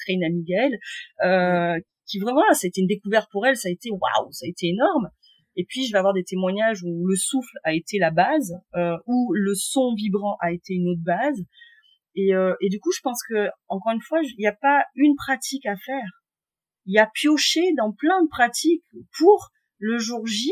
[0.05, 0.77] très une amie Gaëlle,
[1.23, 3.57] euh, qui vraiment, voilà, ça a été une découverte pour elle.
[3.57, 5.09] Ça a été waouh, ça a été énorme.
[5.55, 8.97] Et puis, je vais avoir des témoignages où le souffle a été la base, euh,
[9.07, 11.41] où le son vibrant a été une autre base.
[12.13, 14.83] Et, euh, et du coup, je pense que encore une fois, il n'y a pas
[14.95, 16.21] une pratique à faire.
[16.85, 18.83] Il y a pioché dans plein de pratiques
[19.17, 20.51] pour le jour J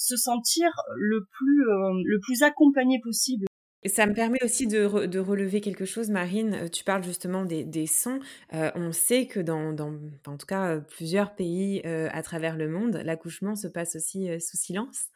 [0.00, 3.44] se sentir le plus euh, le plus accompagné possible.
[3.86, 6.54] Ça me permet aussi de, de, relever quelque chose, Marine.
[6.54, 8.20] Euh, tu parles justement des, des sons.
[8.52, 9.94] Euh, on sait que dans, dans,
[10.26, 15.08] en tout cas, plusieurs pays à travers le monde, l'accouchement se passe aussi sous silence.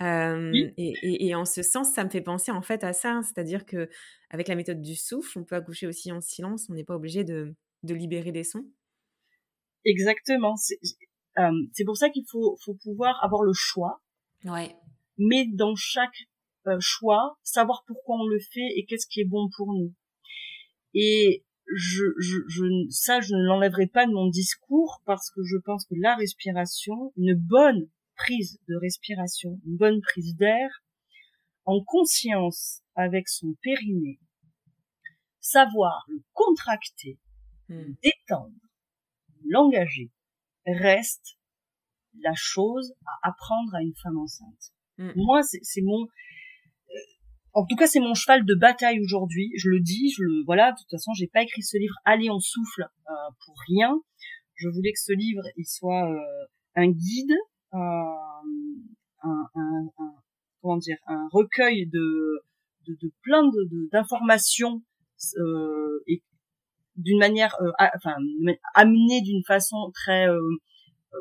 [0.00, 3.66] et, et, et, en ce sens, ça me fait penser en fait à ça, c'est-à-dire
[3.66, 3.88] que
[4.30, 6.66] avec la méthode du souffle, on peut accoucher aussi en silence.
[6.70, 8.64] On n'est pas obligé de, de, libérer des sons.
[9.84, 10.56] Exactement.
[10.56, 14.00] C'est pour ça qu'il faut, faut pouvoir avoir le choix
[14.44, 14.76] Ouais.
[15.18, 16.28] Mais dans chaque
[16.66, 19.94] euh, choix, savoir pourquoi on le fait et qu'est-ce qui est bon pour nous.
[20.94, 25.56] Et je, je, je, ça, je ne l'enlèverai pas de mon discours parce que je
[25.56, 30.82] pense que la respiration, une bonne prise de respiration, une bonne prise d'air,
[31.64, 34.18] en conscience avec son périnée,
[35.40, 37.18] savoir le contracter,
[37.68, 37.94] hmm.
[38.02, 38.54] détendre,
[39.44, 40.10] l'engager,
[40.66, 41.38] reste
[42.18, 44.72] la chose à apprendre à une femme enceinte.
[44.98, 45.12] Mm.
[45.16, 46.94] Moi, c'est mon, euh,
[47.54, 49.50] en tout cas, c'est mon cheval de bataille aujourd'hui.
[49.56, 50.72] Je le dis, je le, voilà.
[50.72, 51.94] De toute façon, j'ai pas écrit ce livre.
[52.04, 53.12] Allez, on souffle euh,
[53.44, 54.00] pour rien.
[54.54, 57.34] Je voulais que ce livre, il soit euh, un guide,
[57.72, 58.14] un,
[59.22, 59.88] un, un,
[60.60, 62.42] comment dire, un recueil de,
[62.86, 64.82] de, de plein de d'informations
[66.06, 66.22] et
[66.96, 67.54] d'une manière,
[67.94, 68.16] enfin,
[68.74, 70.26] amené d'une façon très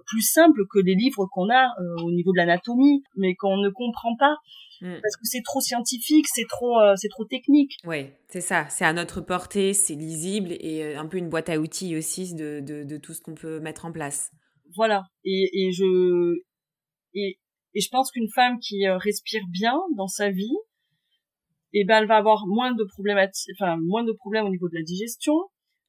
[0.05, 3.69] plus simple que les livres qu'on a euh, au niveau de l'anatomie, mais qu'on ne
[3.69, 4.35] comprend pas
[4.81, 4.99] mm.
[5.01, 7.73] parce que c'est trop scientifique, c'est trop, euh, c'est trop technique.
[7.85, 8.67] Oui, c'est ça.
[8.69, 12.33] C'est à notre portée, c'est lisible et euh, un peu une boîte à outils aussi
[12.33, 14.31] de, de, de tout ce qu'on peut mettre en place.
[14.75, 15.03] Voilà.
[15.23, 16.35] Et, et je
[17.13, 17.39] et,
[17.73, 20.57] et je pense qu'une femme qui respire bien dans sa vie,
[21.73, 24.75] eh ben elle va avoir moins de problématiques, enfin moins de problèmes au niveau de
[24.75, 25.35] la digestion,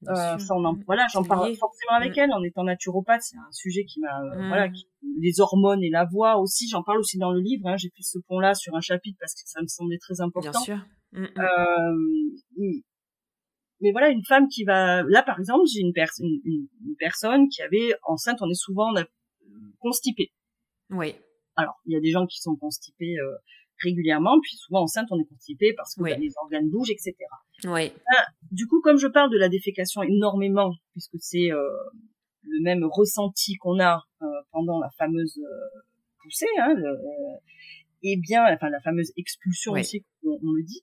[0.08, 0.82] euh, mm.
[0.86, 2.20] voilà, j'en parle forcément avec mm.
[2.20, 3.22] elle en étant naturopathe.
[3.22, 4.74] C'est un sujet qui m'a, euh, voilà, mm.
[5.20, 6.68] les hormones et la voix aussi.
[6.68, 7.66] J'en parle aussi dans le livre.
[7.66, 10.50] Hein, J'ai fait ce pont-là sur un chapitre parce que ça me semblait très important.
[10.50, 10.78] Bien sûr.
[11.14, 11.22] Euh,
[13.80, 17.62] mais voilà, une femme qui va, là par exemple, j'ai une, personne une, personne qui
[17.62, 18.38] avait enceinte.
[18.40, 18.92] On est souvent
[19.80, 20.32] constipé.
[20.90, 21.14] Oui.
[21.56, 23.36] Alors, il y a des gens qui sont constipés euh,
[23.82, 27.14] régulièrement, puis souvent enceinte, on est constipé parce que les organes bougent, etc.
[27.64, 27.92] Oui.
[28.50, 31.60] du coup, comme je parle de la défécation énormément, puisque c'est euh,
[32.42, 35.80] le même ressenti qu'on a euh, pendant la fameuse euh,
[36.22, 36.74] poussée, hein,
[38.02, 40.82] et bien, enfin la fameuse expulsion aussi, on, on, le dit.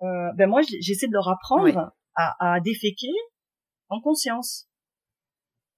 [0.00, 3.12] ben moi, j'essaie de leur apprendre à, à déféquer
[3.88, 4.69] en conscience.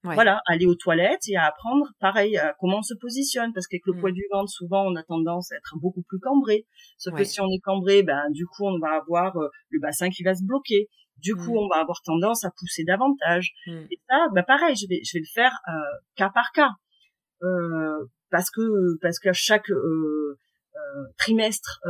[0.04, 3.86] Voilà, aller aux toilettes et à apprendre, pareil, à comment on se positionne, parce qu'avec
[3.86, 4.14] le poids mm.
[4.14, 6.66] du ventre, souvent, on a tendance à être beaucoup plus cambré.
[6.98, 10.10] Sauf que si on est cambré, ben du coup, on va avoir euh, le bassin
[10.10, 10.88] qui va se bloquer.
[11.18, 11.58] Du coup, mm.
[11.58, 13.52] on va avoir tendance à pousser davantage.
[13.66, 13.84] Mm.
[13.90, 15.72] Et ça, ben pareil, je vais, je vais le faire euh,
[16.16, 16.70] cas par cas,
[17.42, 20.36] euh, parce que parce qu'à chaque euh,
[21.16, 21.80] trimestre,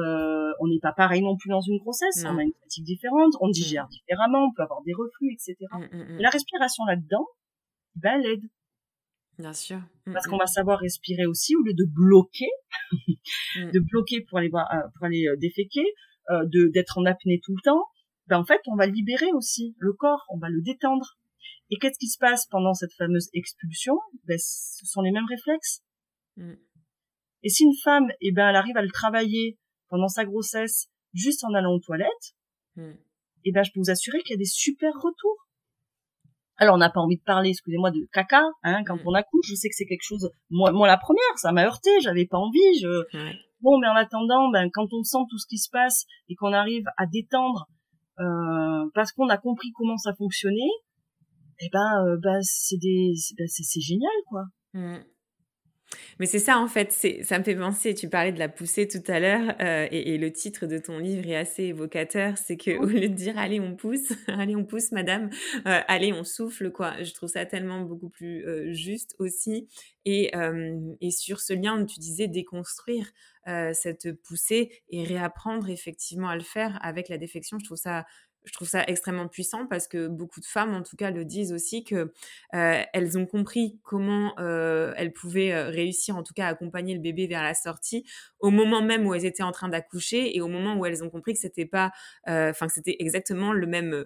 [0.60, 2.24] on n'est pas pareil non plus dans une grossesse.
[2.26, 5.56] On a une fatigue différente, on digère différemment, on peut avoir des reflux, etc.
[6.18, 7.26] la respiration là-dedans
[7.96, 8.44] ben, aide.
[9.38, 9.78] Bien sûr.
[10.06, 10.40] Mm, Parce qu'on mm.
[10.40, 12.50] va savoir respirer aussi au lieu de bloquer,
[12.92, 13.70] mm.
[13.72, 15.84] de bloquer pour aller voir, euh, pour aller euh, déféquer,
[16.30, 17.84] euh, de d'être en apnée tout le temps.
[18.26, 21.16] ben en fait, on va libérer aussi le corps, on va le détendre.
[21.70, 23.98] Et qu'est-ce qui se passe pendant cette fameuse expulsion?
[24.24, 25.82] Ben, Ce sont les mêmes réflexes.
[26.36, 26.54] Mm.
[27.44, 31.44] Et si une femme, eh ben, elle arrive à le travailler pendant sa grossesse, juste
[31.44, 32.36] en allant aux toilettes,
[32.76, 32.92] mm.
[33.44, 35.48] eh ben, je peux vous assurer qu'il y a des super retours.
[36.62, 39.06] Alors, on n'a pas envie de parler, excusez-moi, de caca, hein, quand mm.
[39.06, 39.46] on accouche.
[39.48, 42.38] Je sais que c'est quelque chose, moi, moi, la première, ça m'a heurté, j'avais pas
[42.38, 43.02] envie, je,
[43.62, 46.52] bon, mais en attendant, ben, quand on sent tout ce qui se passe et qu'on
[46.52, 47.66] arrive à détendre,
[48.20, 50.70] euh, parce qu'on a compris comment ça fonctionnait,
[51.58, 54.44] eh ben, euh, ben c'est des, ben, c'est génial, quoi.
[54.74, 55.00] Mm.
[56.18, 59.02] Mais c'est ça en fait, ça me fait penser, tu parlais de la poussée tout
[59.08, 62.86] à l'heure euh, et, le titre de ton livre est assez évocateur, c'est que au
[62.86, 65.30] lieu de dire allez on pousse, allez on pousse madame,
[65.66, 69.68] euh, allez on souffle quoi, je trouve ça tellement beaucoup plus euh, juste aussi.
[70.04, 70.32] Et,
[71.00, 73.12] et sur ce lien où tu disais déconstruire
[73.72, 78.04] cette poussée et réapprendre effectivement à le faire avec la défection, je trouve ça
[78.44, 81.52] je trouve ça extrêmement puissant parce que beaucoup de femmes, en tout cas, le disent
[81.52, 82.12] aussi que
[82.54, 86.94] euh, elles ont compris comment euh, elles pouvaient euh, réussir, en tout cas, à accompagner
[86.94, 88.04] le bébé vers la sortie
[88.40, 91.10] au moment même où elles étaient en train d'accoucher et au moment où elles ont
[91.10, 91.92] compris que c'était pas,
[92.26, 94.04] enfin, que c'était exactement le même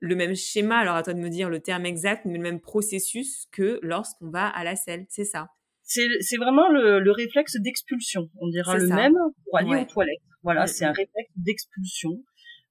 [0.00, 0.78] le même schéma.
[0.78, 4.30] Alors à toi de me dire le terme exact, mais le même processus que lorsqu'on
[4.30, 5.48] va à la selle, c'est ça.
[5.82, 8.28] C'est vraiment le, réflexe d'expulsion.
[8.40, 9.14] On dira le même
[9.44, 10.20] pour aller aux toilettes.
[10.42, 10.96] Voilà, mm, c'est un mm.
[10.96, 12.10] réflexe d'expulsion.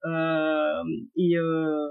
[0.05, 0.83] Euh,
[1.15, 1.87] et, euh,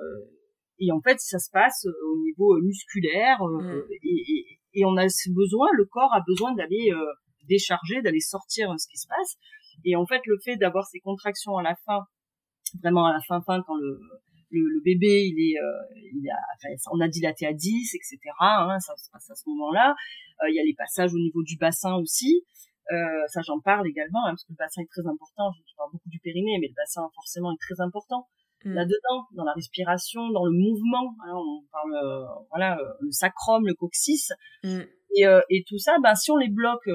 [0.78, 3.92] et en fait, ça se passe au niveau musculaire euh, mm.
[4.04, 6.92] et, et, on a besoin, le corps a besoin d'aller
[7.48, 9.36] décharger, d'aller sortir ce qui se passe.
[9.84, 12.00] Et en fait, le fait d'avoir ces contractions à la fin,
[12.82, 13.98] vraiment à la fin fin, quand le,
[14.50, 15.58] le, bébé, il est,
[16.12, 18.18] il a, enfin, on a dilaté à 10, etc.
[18.40, 19.94] Hein, ça se passe à ce moment-là.
[20.48, 22.44] il y a les passages au niveau du bassin aussi.
[22.92, 25.50] Euh, ça, j'en parle également, hein, parce que le bassin est très important.
[25.52, 28.28] Je, parle beaucoup du périnée, mais le bassin, forcément, est très important.
[28.64, 28.74] Mm.
[28.74, 33.66] Là-dedans, dans la respiration, dans le mouvement, hein, on parle, euh, voilà, euh, le sacrum,
[33.66, 34.32] le coccyx.
[34.62, 34.80] Mm.
[35.16, 36.88] Et, euh, et tout ça, ben, si on les bloque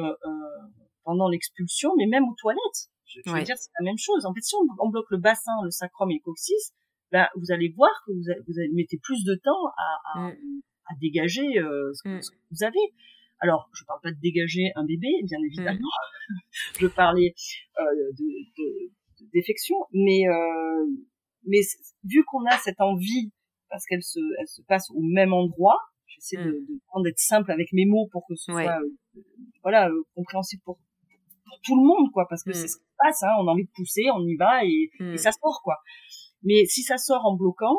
[1.04, 4.26] pendant l'expulsion, mais même aux toilettes, je, veux dire, c'est la même chose.
[4.26, 6.74] En fait, si on, bloque le bassin, le sacrum et le coccyx,
[7.12, 10.62] ben, vous allez voir que vous, vous mettez plus de temps à, à, mm.
[10.86, 12.80] à dégager ce que, ce, que, vous avez.
[13.42, 15.80] Alors, je parle pas de dégager un bébé, bien évidemment.
[16.30, 16.34] Mm.
[16.80, 17.34] je parlais
[17.80, 17.84] euh,
[18.18, 18.26] de,
[18.58, 18.92] de,
[19.34, 20.86] défection, mais euh,
[21.46, 21.60] mais
[22.04, 23.32] vu qu'on a cette envie
[23.70, 26.66] parce qu'elle se elle se passe au même endroit, j'essaie de, mm.
[26.66, 29.22] de prendre d'être simple avec mes mots pour que ce soit euh,
[29.64, 30.80] voilà euh, compréhensible pour,
[31.46, 32.68] pour tout le monde quoi, parce que c'est mm.
[32.68, 33.24] ce qui se passe.
[33.24, 35.78] Hein, on a envie de pousser, on y va et, et ça sort quoi.
[36.44, 37.78] Mais si ça sort en bloquant,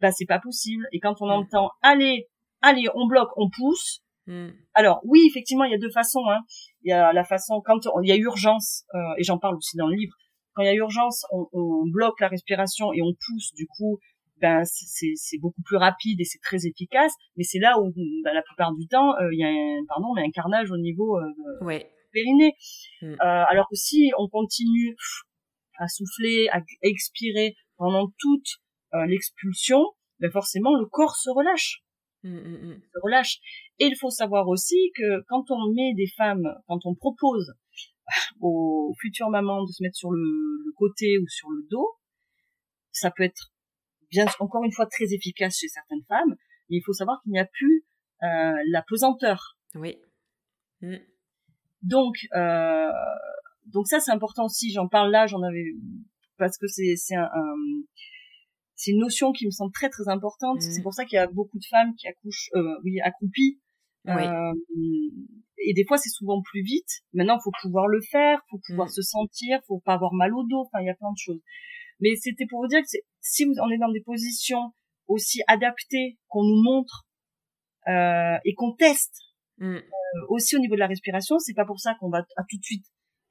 [0.00, 0.86] bah c'est pas possible.
[0.92, 2.28] Et quand on entend allez
[2.60, 4.50] allez on bloque, on pousse Mm.
[4.74, 6.24] Alors oui, effectivement, il y a deux façons.
[6.28, 6.40] Hein.
[6.82, 9.76] Il y a la façon quand il y a urgence, euh, et j'en parle aussi
[9.76, 10.14] dans le livre.
[10.54, 13.52] Quand il y a urgence, on, on bloque la respiration et on pousse.
[13.54, 13.98] Du coup,
[14.40, 17.12] ben c'est beaucoup plus rapide et c'est très efficace.
[17.36, 17.92] Mais c'est là où,
[18.24, 20.78] ben, la plupart du temps, euh, il y a un, pardon, mais un carnage au
[20.78, 21.90] niveau euh, ouais.
[22.12, 22.54] périnée.
[23.02, 23.12] Mm.
[23.12, 24.96] Euh, alors que si on continue
[25.78, 28.48] à souffler, à expirer pendant toute
[29.06, 29.84] l'expulsion,
[30.18, 31.82] ben forcément le corps se relâche.
[32.22, 33.38] Mm, se relâche.
[33.80, 37.54] Et il faut savoir aussi que quand on met des femmes, quand on propose
[38.40, 41.88] aux futures mamans de se mettre sur le, côté ou sur le dos,
[42.92, 43.52] ça peut être
[44.10, 46.36] bien encore une fois très efficace chez certaines femmes,
[46.68, 47.84] mais il faut savoir qu'il n'y a plus
[48.22, 49.56] euh, la pesanteur.
[49.74, 49.96] Oui.
[50.82, 50.96] Mm.
[51.82, 52.90] Donc, euh,
[53.66, 54.72] donc ça c'est important aussi.
[54.72, 55.64] J'en parle là, j'en avais
[56.36, 57.28] parce que c'est c'est un,
[58.74, 60.58] c'est une notion qui me semble très très importante.
[60.58, 60.70] Mm.
[60.70, 63.58] C'est pour ça qu'il y a beaucoup de femmes qui accouchent, euh, oui, accroupies
[64.10, 64.52] euh,
[65.62, 66.88] et des fois, c'est souvent plus vite.
[67.12, 68.92] Maintenant, il faut pouvoir le faire, faut pouvoir mm.
[68.92, 70.66] se sentir, faut pas avoir mal au dos.
[70.66, 71.40] Enfin, il y a plein de choses.
[72.00, 72.88] Mais c'était pour vous dire que
[73.20, 74.72] si vous, on est dans des positions
[75.06, 77.06] aussi adaptées qu'on nous montre
[77.88, 79.16] euh, et qu'on teste
[79.58, 79.66] mm.
[79.66, 79.80] euh,
[80.28, 82.64] aussi au niveau de la respiration, c'est pas pour ça qu'on va à tout de
[82.64, 82.86] suite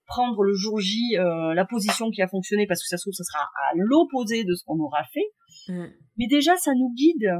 [0.06, 3.13] prendre le jour J euh, la position qui a fonctionné parce que ça se trouve
[3.13, 5.72] ça sera à l'opposé de ce qu'on aura fait.
[5.72, 5.88] Mm.
[6.18, 7.32] Mais déjà, ça nous guide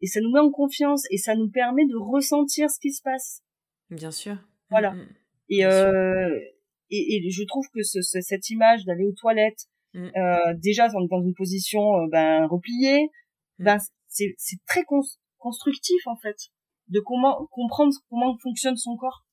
[0.00, 3.02] et ça nous met en confiance et ça nous permet de ressentir ce qui se
[3.02, 3.42] passe.
[3.90, 4.36] Bien sûr.
[4.70, 4.92] Voilà.
[4.92, 5.14] Mm, mm.
[5.48, 6.40] Et, euh,
[6.90, 10.08] et, et je trouve que ce, cette image d'aller aux toilettes, mm.
[10.16, 13.10] euh, déjà dans, dans une position euh, ben repliée,
[13.58, 13.78] ben
[14.08, 14.84] c'est c'est très
[15.38, 16.36] constructif en fait
[16.88, 19.25] de comment comprendre comment fonctionne son corps.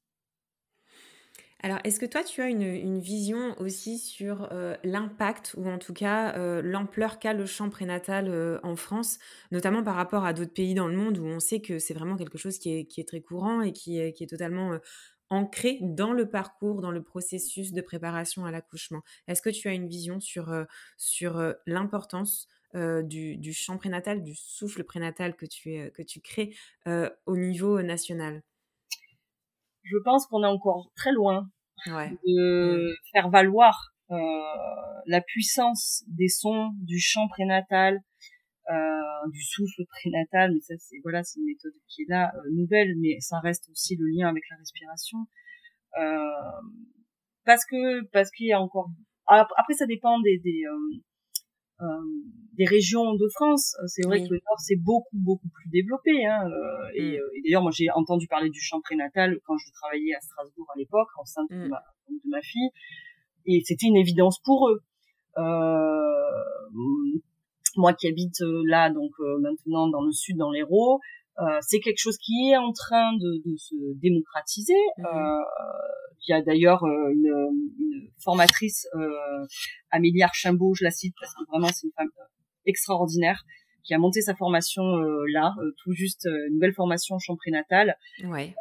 [1.65, 5.93] Alors, est-ce que toi, tu as une, vision aussi sur euh, l'impact ou en tout
[5.93, 9.17] cas euh, l'ampleur qu'a le champ prénatal euh, en France,
[9.49, 12.17] notamment par rapport à d'autres pays dans le monde où on sait que c'est vraiment
[12.17, 14.77] quelque chose qui est, très courant et qui est, totalement
[15.29, 19.01] ancré dans le parcours, dans le processus de préparation à l'accouchement?
[19.27, 20.53] Est-ce que tu as une vision sur,
[21.65, 26.53] l'importance du, chant prénatal, du souffle prénatal que tu crées
[27.25, 28.43] au niveau national?
[29.83, 31.49] Je pense qu'on est encore très loin
[31.85, 32.95] de mmh.
[33.11, 33.93] faire valoir
[35.05, 37.99] la puissance des sons du chant prénatal,
[38.69, 42.49] euh, du souffle prénatal, mais ça c'est voilà, c'est une méthode qui est là euh,
[42.53, 45.17] nouvelle, mais ça reste aussi le lien avec la respiration.
[45.99, 46.61] Euh,
[47.45, 48.89] parce que parce qu'il y a encore
[49.27, 50.63] après ça dépend des des,
[51.83, 51.87] euh,
[52.57, 53.75] des régions de France.
[53.87, 56.25] C'est vrai que le Nord c'est beaucoup beaucoup plus développé.
[56.25, 56.47] Hein,
[56.95, 57.21] et, mm.
[57.35, 60.77] et d'ailleurs moi j'ai entendu parler du chant prénatal quand je travaillais à Strasbourg à
[60.77, 61.69] l'époque enceinte de, mm.
[61.69, 62.69] ma, de ma fille
[63.45, 64.81] et c'était une évidence pour eux.
[65.37, 67.21] Euh,
[67.75, 70.99] moi qui habite euh, là, donc euh, maintenant dans le sud, dans l'Hérault,
[71.39, 74.79] euh, c'est quelque chose qui est en train de, de se démocratiser.
[74.97, 75.43] Mhm.
[76.27, 77.33] il y a d'ailleurs une,
[77.79, 78.87] une, formatrice,
[79.91, 82.09] Amélie Archimbault, je la cite parce que vraiment c'est une femme
[82.65, 83.43] extraordinaire,
[83.83, 84.83] qui a monté sa formation
[85.33, 87.97] là, tout juste une nouvelle formation en chant prénatal.
[88.23, 88.53] Ouais.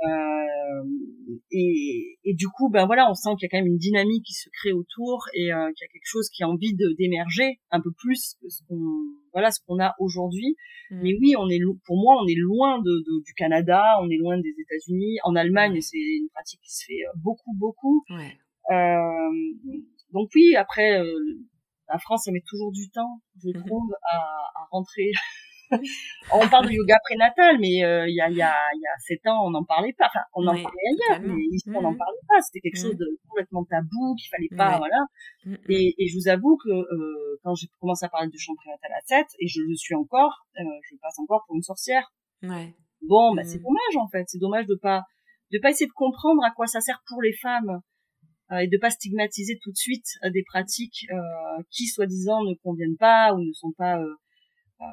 [1.51, 4.25] et, et, du coup, ben voilà, on sent qu'il y a quand même une dynamique
[4.25, 7.61] qui se crée autour et euh, qu'il y a quelque chose qui a envie d'émerger
[7.71, 8.79] un peu plus que ce qu'on
[9.33, 10.57] voilà ce qu'on a aujourd'hui.
[10.91, 11.01] Mm.
[11.03, 14.17] Mais oui, on est pour moi, on est loin de, de, du Canada, on est
[14.17, 15.19] loin des États-Unis.
[15.25, 18.05] En Allemagne, c'est une pratique qui se fait euh, beaucoup, beaucoup.
[18.11, 18.37] Ouais.
[18.71, 19.31] Euh,
[20.13, 21.19] donc oui, après, euh,
[21.93, 23.67] la France, ça met toujours du temps, je mm-hmm.
[23.67, 25.13] trouve, à, à rentrer
[26.33, 29.27] on parle de yoga prénatal, mais euh, il y, a, y, a, y a sept
[29.27, 30.07] ans, on n'en parlait pas.
[30.07, 31.97] Enfin, on en parlait ailleurs, mais ici, on n'en mmh.
[31.97, 32.41] parlait pas.
[32.41, 34.99] C'était quelque chose de complètement tabou, qu'il fallait pas, voilà.
[35.45, 38.55] Mmh, et, et, je vous avoue que euh, quand j'ai commencé à parler de chant
[38.55, 42.13] prénatal à 7, et je le suis encore, euh, je passe encore pour une sorcière.
[42.43, 42.75] Ouais.
[43.03, 44.25] Bon, bah, c'est dommage, en fait.
[44.29, 45.03] C'est dommage de pas
[45.53, 47.83] de pas essayer de comprendre à quoi ça sert pour les femmes
[48.61, 51.07] et de pas stigmatiser tout de suite des pratiques
[51.71, 53.99] qui soi-disant ne conviennent pas ou ne sont pas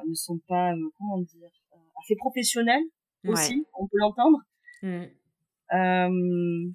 [0.06, 2.82] ne sont pas, euh, comment dire, euh, assez professionnels
[3.26, 4.38] aussi, on peut l'entendre.
[4.82, 5.04] Mm.
[5.72, 6.70] Euh,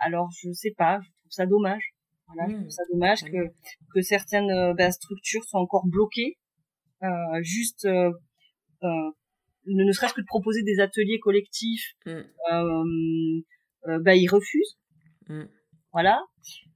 [0.00, 1.94] alors je sais pas, je trouve ça dommage.
[2.26, 2.70] Voilà, je trouve mm.
[2.70, 3.52] ça dommage que
[3.94, 6.38] que certaines ben, structures soient encore bloquées,
[7.02, 8.10] euh, juste euh,
[9.66, 12.20] ne, serait-ce que de proposer des ateliers collectifs, mm.
[12.52, 14.78] euh, bah, ils refusent.
[15.92, 16.22] Voilà.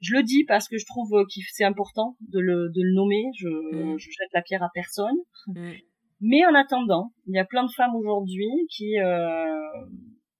[0.00, 3.24] Je le dis parce que je trouve que c'est important de le, de le nommer.
[3.38, 3.98] Je, mm.
[3.98, 5.16] je jette la pierre à personne.
[5.46, 5.72] Mm.
[6.20, 9.86] Mais en attendant, il y a plein de femmes aujourd'hui qui, euh,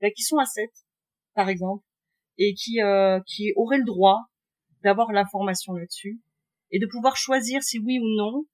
[0.01, 0.71] bah, qui sont à 7,
[1.35, 1.85] par exemple,
[2.39, 4.27] et qui, euh, qui auraient le droit
[4.83, 6.21] d'avoir l'information là-dessus
[6.71, 8.45] et de pouvoir choisir si oui ou non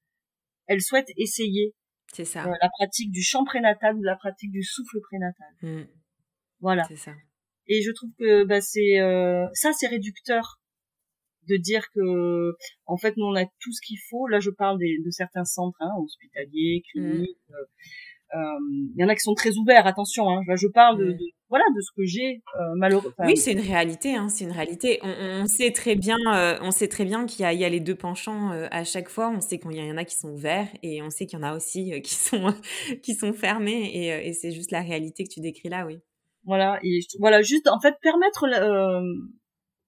[0.66, 1.74] elles souhaitent essayer
[2.12, 2.44] c'est ça.
[2.44, 5.48] Euh, la pratique du chant prénatal ou la pratique du souffle prénatal.
[5.62, 5.88] Mm.
[6.60, 6.84] Voilà.
[6.84, 7.12] C'est ça.
[7.72, 10.60] Et je trouve que bah, c'est euh, ça, c'est réducteur
[11.48, 12.54] de dire que
[12.86, 14.26] en fait nous on a tout ce qu'il faut.
[14.28, 17.00] Là, je parle des, de certains centres hein, hospitaliers, mmh.
[17.00, 17.38] cliniques.
[17.50, 17.64] Euh,
[18.34, 18.38] euh,
[18.94, 19.86] il y en a qui sont très ouverts.
[19.86, 21.16] Attention, hein, je parle de, mmh.
[21.16, 23.24] de, voilà de ce que j'ai euh, malheureusement.
[23.24, 24.14] Oui, c'est une réalité.
[24.14, 24.98] Hein, c'est une réalité.
[25.02, 27.80] On, on, sait très bien, euh, on sait très bien qu'il y, y, a les
[27.80, 29.30] deux penchants à chaque fois.
[29.30, 31.46] On sait qu'il y, en a qui sont ouverts et on sait qu'il y en
[31.46, 32.54] a aussi qui sont
[33.02, 33.90] qui sont fermés.
[33.94, 35.98] Et, et c'est juste la réalité que tu décris là, oui.
[36.44, 39.00] Voilà, et voilà, juste en fait permettre euh,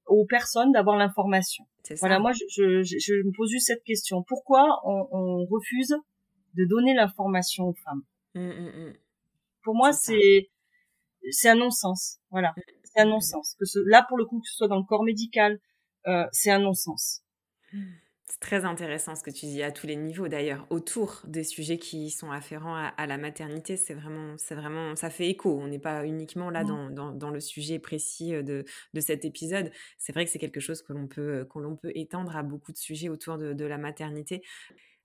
[0.06, 1.64] aux personnes d'avoir l'information.
[2.00, 5.94] Voilà, moi je, je, je, me pose juste cette question pourquoi on, on refuse
[6.54, 8.02] de donner l'information aux femmes?
[8.34, 8.92] Mmh, mmh, mmh.
[9.62, 10.50] Pour moi, c'est
[11.30, 12.18] c'est un non-sens.
[12.30, 13.56] Voilà, c'est un non-sens.
[13.58, 15.58] Que ce, là, pour le coup, que ce soit dans le corps médical,
[16.06, 17.22] euh, c'est un non-sens.
[18.34, 21.78] C'est très intéressant ce que tu dis à tous les niveaux d'ailleurs, autour des sujets
[21.78, 23.76] qui sont afférents à, la maternité.
[23.76, 25.56] C'est vraiment, c'est vraiment, ça fait écho.
[25.56, 29.24] On n'est pas uniquement là dans, dans, dans, le sujet précis euh, de, de cet
[29.24, 29.70] épisode.
[29.98, 32.72] C'est vrai que c'est quelque chose que l'on peut, que l'on peut étendre à beaucoup
[32.72, 34.42] de sujets autour de, de la maternité.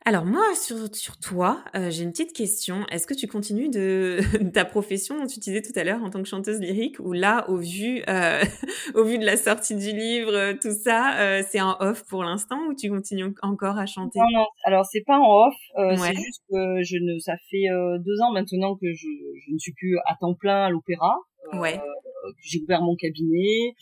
[0.05, 2.85] Alors moi, sur, sur toi, euh, j'ai une petite question.
[2.87, 4.19] Est-ce que tu continues de,
[4.53, 7.49] ta profession dont tu disais tout à l'heure en tant que chanteuse lyrique ou là,
[7.49, 8.41] au vu, euh,
[8.95, 12.59] au vu de la sortie du livre, euh, tout ça, c'est en off pour l'instant
[12.67, 14.19] ou tu continues encore à chanter?
[14.19, 14.47] Non, non.
[14.63, 15.55] Alors c'est pas en off.
[15.75, 17.67] C'est juste que je ne, ça fait
[17.99, 19.07] deux ans maintenant que je,
[19.45, 21.17] je, ne suis plus à temps plein à l'opéra.
[21.53, 21.79] ouais.
[22.41, 23.73] J'ai ouvert mon cabinet,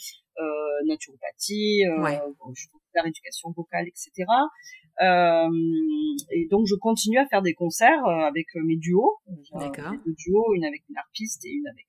[0.87, 2.19] naturopathie, ouais.
[2.55, 4.25] je fais la rééducation vocale, etc.
[5.01, 5.49] Euh,
[6.31, 9.17] et donc je continue à faire des concerts euh, avec euh, mes duos.
[9.53, 9.91] D'accord.
[10.05, 11.85] Deux duos, une avec une harpiste et une avec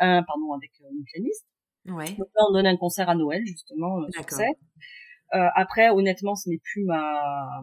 [0.00, 1.46] un pardon avec une pianiste.
[1.86, 2.12] Ouais.
[2.16, 4.54] Donc là on donne un concert à Noël justement sur scène.
[5.34, 7.62] Euh, après, honnêtement, ce n'est plus ma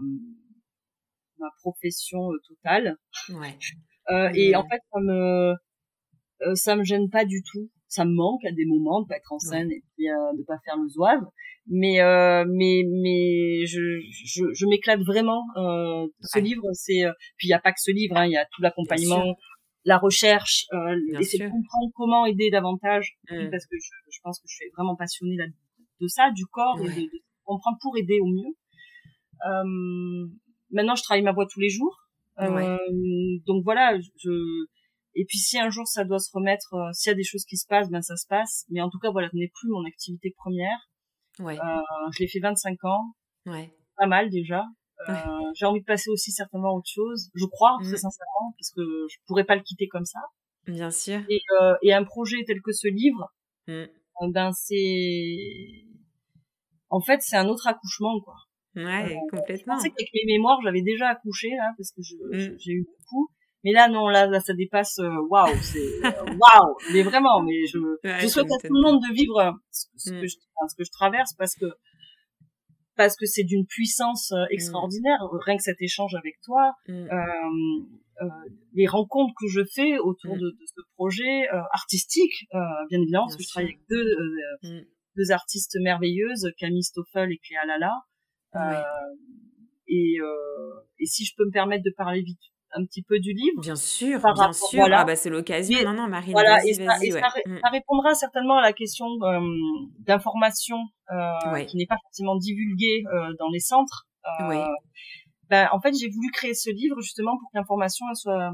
[1.38, 2.98] ma profession totale.
[3.30, 3.58] Ouais.
[4.10, 5.56] Euh, et en fait, ça me
[6.56, 7.70] ça me gêne pas du tout.
[7.92, 10.44] Ça me manque à des moments de pas être en scène et puis euh, de
[10.44, 11.26] pas faire le zouave.
[11.68, 16.64] Mais euh, mais mais je je, je m'éclate vraiment euh, ce livre.
[16.72, 18.62] C'est euh, puis il y a pas que ce livre hein, il y a tout
[18.62, 19.36] l'accompagnement
[19.84, 23.18] la recherche euh, essayer de comprendre comment aider davantage.
[23.28, 25.46] Parce que je, je, pense que je suis vraiment passionnée là,
[26.00, 28.56] de ça du corps et de, de, comprendre pour aider au mieux.
[29.48, 30.30] Euh,
[30.72, 31.98] maintenant je travaille ma voix tous les jours.
[32.38, 34.32] Donc voilà je
[35.16, 37.46] et puis si un jour ça doit se remettre, euh, s'il y a des choses
[37.46, 38.66] qui se passent, ben ça se passe.
[38.70, 40.90] Mais en tout cas, voilà, ce n'est plus mon activité première.
[41.40, 41.58] Ouais.
[41.58, 41.82] Euh,
[42.14, 43.14] je l'ai fait 25 ans.
[43.46, 43.74] Ouais.
[43.98, 44.66] Pas mal déjà.
[45.10, 47.32] Euh, J'ai envie de passer aussi certainement à autre chose.
[47.34, 47.98] Je crois, très mmh.
[47.98, 50.20] sincèrement, parce que je pourrais pas le quitter comme ça.
[50.68, 51.22] Bien sûr.
[51.28, 53.34] Et, euh, et un projet tel que ce livre,
[53.68, 53.86] mmh.
[54.22, 55.38] Euh, ben c'est,
[56.90, 58.36] en fait, c'est un autre accouchement, quoi.
[58.76, 59.76] Ouais, complètement.
[59.76, 62.58] Je pensais qu'avec mes mémoires, j'avais déjà accouché, là, parce que mmh.
[62.60, 63.30] j'ai eu beaucoup.
[63.64, 64.98] Mais là, non, là, là ça dépasse.
[65.00, 66.76] Euh, waouh, c'est euh, waouh.
[66.94, 70.16] mais vraiment, mais je, je souhaite à tout le monde de vivre euh, ce, que
[70.16, 70.28] mm.
[70.28, 70.36] je,
[70.70, 71.66] ce que je traverse parce que
[72.98, 74.48] parce que c'est d'une puissance mm.
[74.50, 75.20] extraordinaire.
[75.46, 76.94] Rien que cet échange avec toi, mm.
[76.94, 78.28] euh,
[78.74, 82.48] les rencontres que je fais autour de, de, ce projet artistique,
[82.90, 84.86] bien évidemment, parce que je travaille avec deux
[85.18, 87.94] deux artistes merveilleuses, Camille Stoffel et Cléa Lala.
[89.88, 90.18] et,
[91.00, 92.40] et si je peux me permettre de parler vite
[92.74, 93.62] un petit peu du livre.
[93.62, 94.80] Bien sûr, bien sûr.
[94.80, 95.02] Voilà.
[95.02, 95.84] Ah bah c'est l'occasion.
[95.84, 97.20] Non, non, Marie, voilà, et, ça, et mm.
[97.20, 99.40] ça, répondra certainement à la question euh,
[100.00, 100.78] d'information
[101.12, 104.08] euh, qui n'est pas forcément divulguée euh, dans les centres.
[104.26, 104.58] Euh, oui.
[105.50, 108.54] Ben, en fait, j'ai voulu créer ce livre justement pour que l'information elle soit,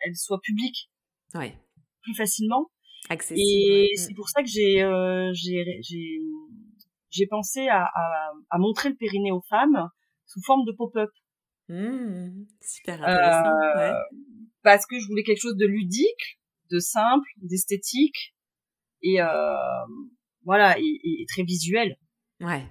[0.00, 0.90] elle soit publique.
[1.34, 1.56] Ouais.
[2.02, 2.70] Plus facilement.
[3.08, 3.40] Accessible.
[3.40, 3.96] Et mm.
[3.96, 4.84] c'est pour ça que j'ai,
[5.34, 6.20] j'ai, j'ai,
[7.10, 9.88] j'ai pensé à, à, à montrer le périnée aux femmes
[10.26, 11.10] sous forme de pop-up.
[11.72, 13.78] Mmh, super intéressant.
[13.78, 13.92] ouais.
[13.92, 14.18] Euh,
[14.62, 16.38] parce que je voulais quelque chose de ludique,
[16.70, 18.34] de simple, d'esthétique
[19.00, 19.54] et euh,
[20.44, 21.96] voilà et, et, très visuel.
[22.40, 22.62] Ouais.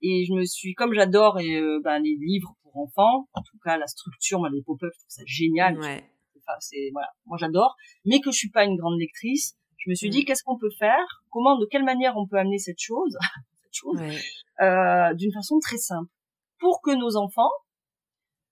[0.00, 3.76] Et je me suis, comme j'adore euh, ben, les livres pour enfants, en tout cas
[3.76, 5.78] la structure, moi les pop-up, je trouve ça génial.
[5.78, 6.10] Ouais.
[6.38, 7.76] Enfin, c'est voilà, moi j'adore,
[8.06, 9.54] mais que je suis pas une grande lectrice.
[9.76, 10.24] Je me suis dit mmh.
[10.24, 13.18] qu'est-ce qu'on peut faire, comment, de quelle manière on peut amener cette chose,
[13.62, 14.18] cette chose, ouais.
[14.62, 16.10] euh, d'une façon très simple,
[16.58, 17.50] pour que nos enfants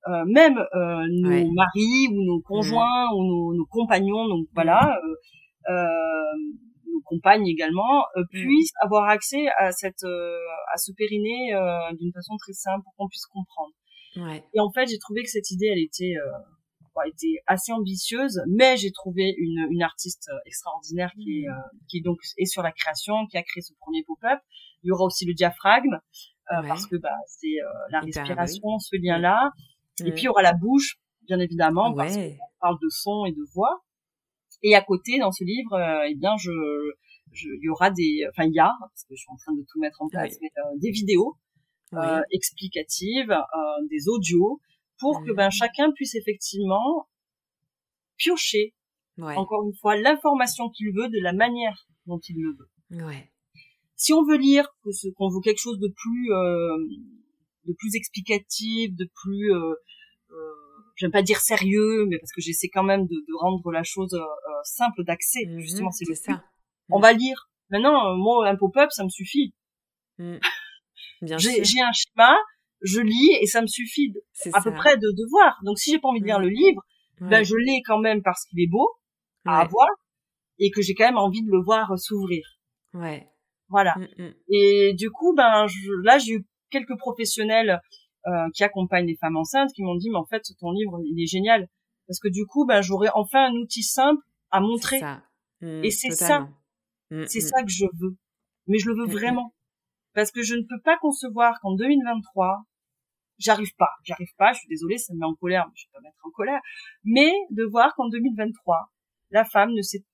[0.07, 5.73] euh, même euh, nos maris ou nos conjoints ou nos, nos, compagnons, donc voilà, euh,
[5.73, 5.87] euh
[6.93, 8.25] nos compagnes également, mm.
[8.31, 11.53] puissent avoir accès à cette à ce périnée
[11.99, 13.73] d'une façon très simple pour qu'on puisse comprendre.
[14.17, 14.45] Ouais.
[14.55, 18.77] Et en fait, j'ai trouvé que cette idée, elle était euh, était assez ambitieuse, mais
[18.77, 21.79] j'ai trouvé une, une artiste extraordinaire qui est, mm.
[21.89, 24.39] qui donc est sur la création, qui a créé ce premier pop-up.
[24.83, 25.99] Il y aura aussi le diaphragme
[26.53, 27.57] euh, parce que bah c'est
[27.91, 29.51] la respiration, ce lien-là.
[30.01, 33.33] Et puis il y aura la bouche, bien évidemment, parce qu'on parle de son et
[33.33, 33.85] de voix.
[34.63, 36.51] Et à côté, dans ce livre, euh, eh bien, je,
[37.33, 39.53] je, il y aura des, enfin, il y a, parce que je suis en train
[39.53, 41.37] de tout mettre en place, mais, euh, des vidéos
[41.93, 44.61] euh, explicatives, euh, des audios,
[44.99, 47.09] pour que ben chacun puisse effectivement
[48.17, 48.75] piocher,
[49.19, 53.05] encore une fois, l'information qu'il veut de la manière dont il le veut.
[53.07, 53.31] Ouais.
[53.97, 54.67] Si on veut lire,
[55.17, 56.31] qu'on veut quelque chose de plus
[57.67, 59.75] de plus explicatif, de plus, euh,
[60.31, 60.35] euh,
[60.97, 64.13] j'aime pas dire sérieux, mais parce que j'essaie quand même de, de, rendre la chose
[64.15, 65.47] euh, euh simple d'accès.
[65.47, 66.45] Mhm, justement, c'est le ça.
[66.91, 67.51] On va lire.
[67.71, 69.55] Maintenant, moi, un pop-up, ça me suffit.
[71.23, 71.39] Mmh.
[71.39, 72.37] j'ai un schéma,
[72.83, 74.13] je lis et ça me suffit
[74.53, 75.59] à peu près de, de voir.
[75.65, 76.83] Donc, si j'ai pas envie de lire le livre,
[77.21, 78.89] ben je l'ai quand même parce qu'il est beau
[79.45, 79.89] à avoir
[80.59, 82.45] et que j'ai quand même envie de le voir s'ouvrir.
[82.93, 83.29] Ouais.
[83.69, 83.95] Voilà.
[83.97, 84.29] Mmh.
[84.51, 87.81] Et du coup, ben je, là, j'ai eu quelques professionnels
[88.27, 91.23] euh, qui accompagnent les femmes enceintes qui m'ont dit mais en fait ton livre il
[91.23, 91.69] est génial.
[92.07, 95.01] Parce que du coup ben j'aurai enfin un outil simple à montrer.
[95.61, 96.49] Mmh, et c'est ça.
[97.11, 97.43] mmh, c'est mmh.
[97.43, 98.17] ça que je veux.
[98.67, 99.55] Mais je le veux vraiment.
[100.15, 102.65] Parce que je ne peux pas concevoir qu'en 2023
[103.39, 103.91] j'arrive pas.
[104.05, 106.19] J'arrive pas je suis désolée ça me met en colère mais je vais pas mettre
[106.25, 106.61] en colère.
[107.05, 108.91] Mais de voir qu'en 2023
[109.31, 110.05] la femme ne sait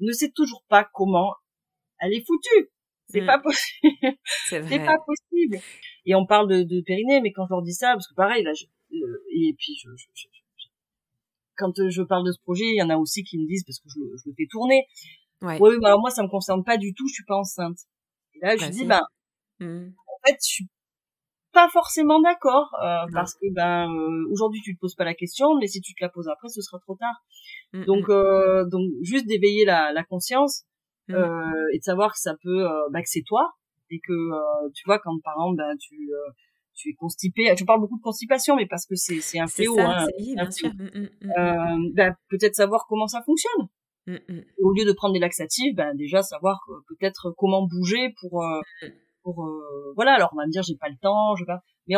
[0.00, 1.34] ne sait toujours pas comment
[1.98, 2.70] elle est foutue.
[3.08, 4.16] C'est pas possible.
[4.46, 5.58] C'est pas possible.
[6.06, 8.42] Et on parle de, de périnée, mais quand je leur dis ça, parce que pareil,
[8.42, 8.64] là, je,
[8.96, 10.26] euh, et puis je, je, je,
[11.56, 13.64] quand euh, je parle de ce projet, il y en a aussi qui me disent,
[13.64, 14.86] parce que je, je le fais tourner,
[15.42, 17.78] ouais, ouais bah, moi ça me concerne pas du tout, je suis pas enceinte.
[18.34, 19.02] Et là, je dis, ben,
[19.60, 19.88] mmh.
[19.88, 20.68] en fait, je suis
[21.52, 25.56] pas forcément d'accord, euh, parce que ben euh, aujourd'hui tu te poses pas la question,
[25.58, 27.24] mais si tu te la poses après, ce sera trop tard.
[27.72, 28.12] Mmh, donc, mmh.
[28.12, 30.62] euh, donc juste d'éveiller la, la conscience
[31.10, 31.42] euh,
[31.72, 33.50] et de savoir que ça peut, bah, que c'est toi,
[33.90, 36.30] et que euh, tu vois quand par exemple ben, tu euh,
[36.74, 39.78] tu es constipé tu parles beaucoup de constipation mais parce que c'est c'est un fléau
[39.78, 40.06] hein,
[41.38, 43.68] euh, ben, peut-être savoir comment ça fonctionne
[44.06, 44.40] Mmh, mmh.
[44.62, 48.86] Au lieu de prendre des laxatifs, ben déjà savoir peut-être comment bouger pour mmh.
[49.22, 49.48] pour
[49.94, 50.14] voilà.
[50.14, 51.60] Alors on va me dire j'ai pas le temps, je pas.
[51.86, 51.96] Mais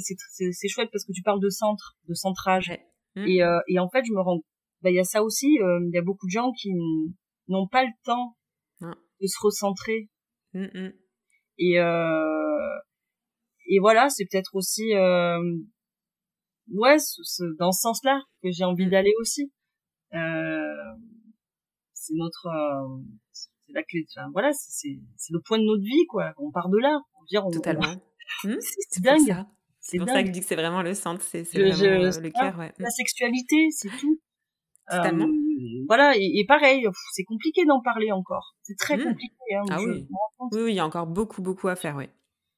[0.00, 2.72] c'est chouette parce que tu parles de centre, de centrage.
[3.16, 4.40] Et et en fait je me rends
[4.82, 5.58] ben il y a ça aussi.
[5.58, 6.70] Il y a beaucoup de gens qui
[7.48, 8.36] n'ont pas le temps
[8.80, 10.08] de se recentrer.
[11.58, 11.76] Et
[13.68, 14.92] et voilà, c'est peut-être aussi
[16.72, 16.96] ouais,
[17.58, 19.52] dans ce sens-là que j'ai envie d'aller aussi.
[20.14, 20.74] Euh,
[21.92, 23.02] c'est notre, euh,
[23.32, 24.06] c'est la clé.
[24.10, 26.32] Enfin, voilà, c'est c'est le point de notre vie, quoi.
[26.38, 26.98] On part de là.
[27.20, 27.94] On dire, on, Totalement.
[28.44, 28.54] Mmh,
[28.90, 29.44] c'est dingue.
[29.80, 32.58] C'est pour ça que je dis que c'est vraiment le centre, c'est vraiment le cœur.
[32.58, 32.72] Ouais.
[32.78, 34.20] La sexualité, c'est tout.
[34.88, 35.26] Totalement.
[35.26, 38.54] Euh, voilà, et, pareil, c'est compliqué d'en parler encore.
[38.62, 39.04] C'est très mmh.
[39.04, 39.54] compliqué.
[39.54, 40.06] Hein, ah oui.
[40.52, 40.72] oui.
[40.72, 42.08] il y a encore beaucoup, beaucoup à faire, oui.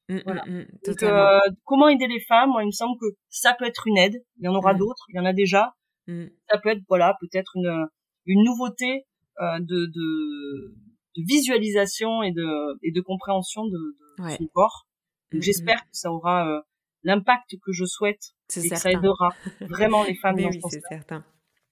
[0.09, 0.43] Mmh, voilà.
[0.85, 2.49] Donc, euh, comment aider les femmes?
[2.49, 4.15] Moi, il me semble que ça peut être une aide.
[4.39, 5.05] Il y en aura d'autres.
[5.09, 5.73] Il y en a déjà.
[6.07, 7.85] Ça peut être, voilà, peut-être une,
[8.25, 9.05] une nouveauté
[9.39, 10.75] euh, de, de,
[11.15, 14.87] de, visualisation et de, et de compréhension de, de son corps.
[15.31, 16.61] J'espère que ça aura euh,
[17.03, 21.23] l'impact que je souhaite et que ça aidera vraiment les femmes dans oui, c'est certain.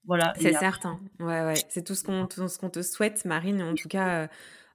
[0.08, 0.32] Voilà.
[0.40, 0.98] C'est certain.
[1.20, 1.54] Ouais, ouais.
[1.68, 3.62] C'est tout ce qu'on, ce qu'on te souhaite, Marine.
[3.62, 4.26] En tout cas, euh,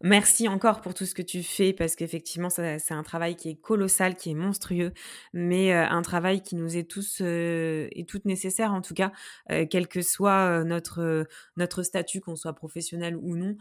[0.06, 3.56] Merci encore pour tout ce que tu fais parce qu'effectivement, c'est un travail qui est
[3.56, 4.92] colossal, qui est monstrueux,
[5.32, 9.14] mais euh, un travail qui nous est tous euh, et toutes nécessaire en tout cas,
[9.50, 11.26] euh, quel que soit notre
[11.56, 13.56] notre statut, qu'on soit professionnel ou non.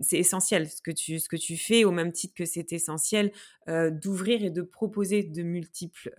[0.00, 3.30] c'est essentiel ce que tu ce que tu fais au même titre que c'est essentiel
[3.68, 6.14] d'ouvrir et de proposer de multiples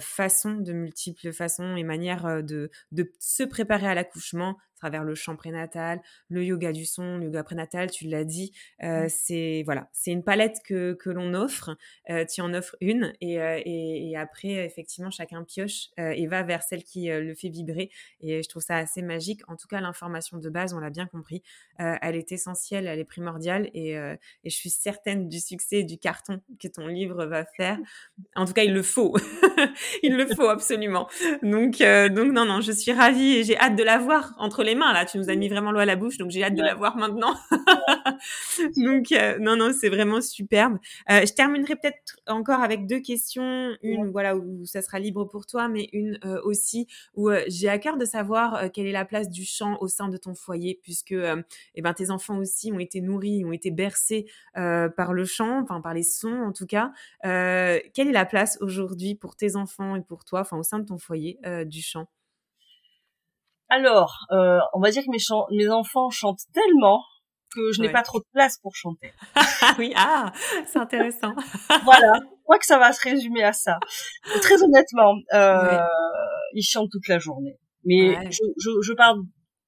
[0.00, 5.36] façons, de multiples façons et manières de de se préparer à l'accouchement, travers le chant
[5.36, 8.52] prénatal, le yoga du son, le yoga prénatal, tu l'as dit.
[8.82, 9.08] Euh, mmh.
[9.10, 11.76] C'est voilà, c'est une palette que, que l'on offre.
[12.10, 16.42] Euh, tu en offres une et, euh, et, et, après, effectivement, chacun pioche et va
[16.42, 17.90] vers celle qui le fait vibrer.
[18.20, 19.42] Et je trouve ça assez magique.
[19.48, 21.42] En tout cas, l'information de base, on l'a bien compris,
[21.78, 25.98] elle est essentielle, elle est primordiale et, et je suis certaine du succès et du
[25.98, 27.78] carton que ton livre va faire.
[28.34, 29.16] En tout cas, il le faut.
[30.02, 31.08] il le faut absolument.
[31.42, 34.71] Donc, donc non, non, je suis ravie et j'ai hâte de la voir entre les
[34.74, 35.04] mains là.
[35.04, 36.96] Tu nous as mis vraiment l'eau à la bouche, donc j'ai hâte de la voir
[36.96, 37.34] maintenant.
[38.76, 40.78] donc euh, non non, c'est vraiment superbe.
[41.10, 45.46] Euh, je terminerai peut-être encore avec deux questions, une voilà où ça sera libre pour
[45.46, 49.28] toi, mais une euh, aussi où j'ai à cœur de savoir quelle est la place
[49.28, 51.12] du chant au sein de ton foyer, puisque
[51.74, 55.80] eh ben tes enfants aussi ont été nourris, ont été bercés par le chant, enfin
[55.80, 56.92] par les sons en tout cas.
[57.22, 60.86] quelle est la place aujourd'hui pour tes enfants et pour toi, enfin au sein de
[60.86, 62.06] ton foyer du chant?
[63.72, 67.02] Alors, euh, on va dire que mes, mes enfants chantent tellement
[67.54, 69.12] que je n'ai pas trop de place pour chanter.
[69.78, 70.30] oui, ah,
[70.66, 71.34] c'est intéressant.
[71.84, 73.78] voilà, je crois que ça va se résumer à ça.
[74.42, 75.78] Très honnêtement, euh,
[76.52, 77.56] ils chantent toute la journée.
[77.84, 79.22] Mais je, je, je parle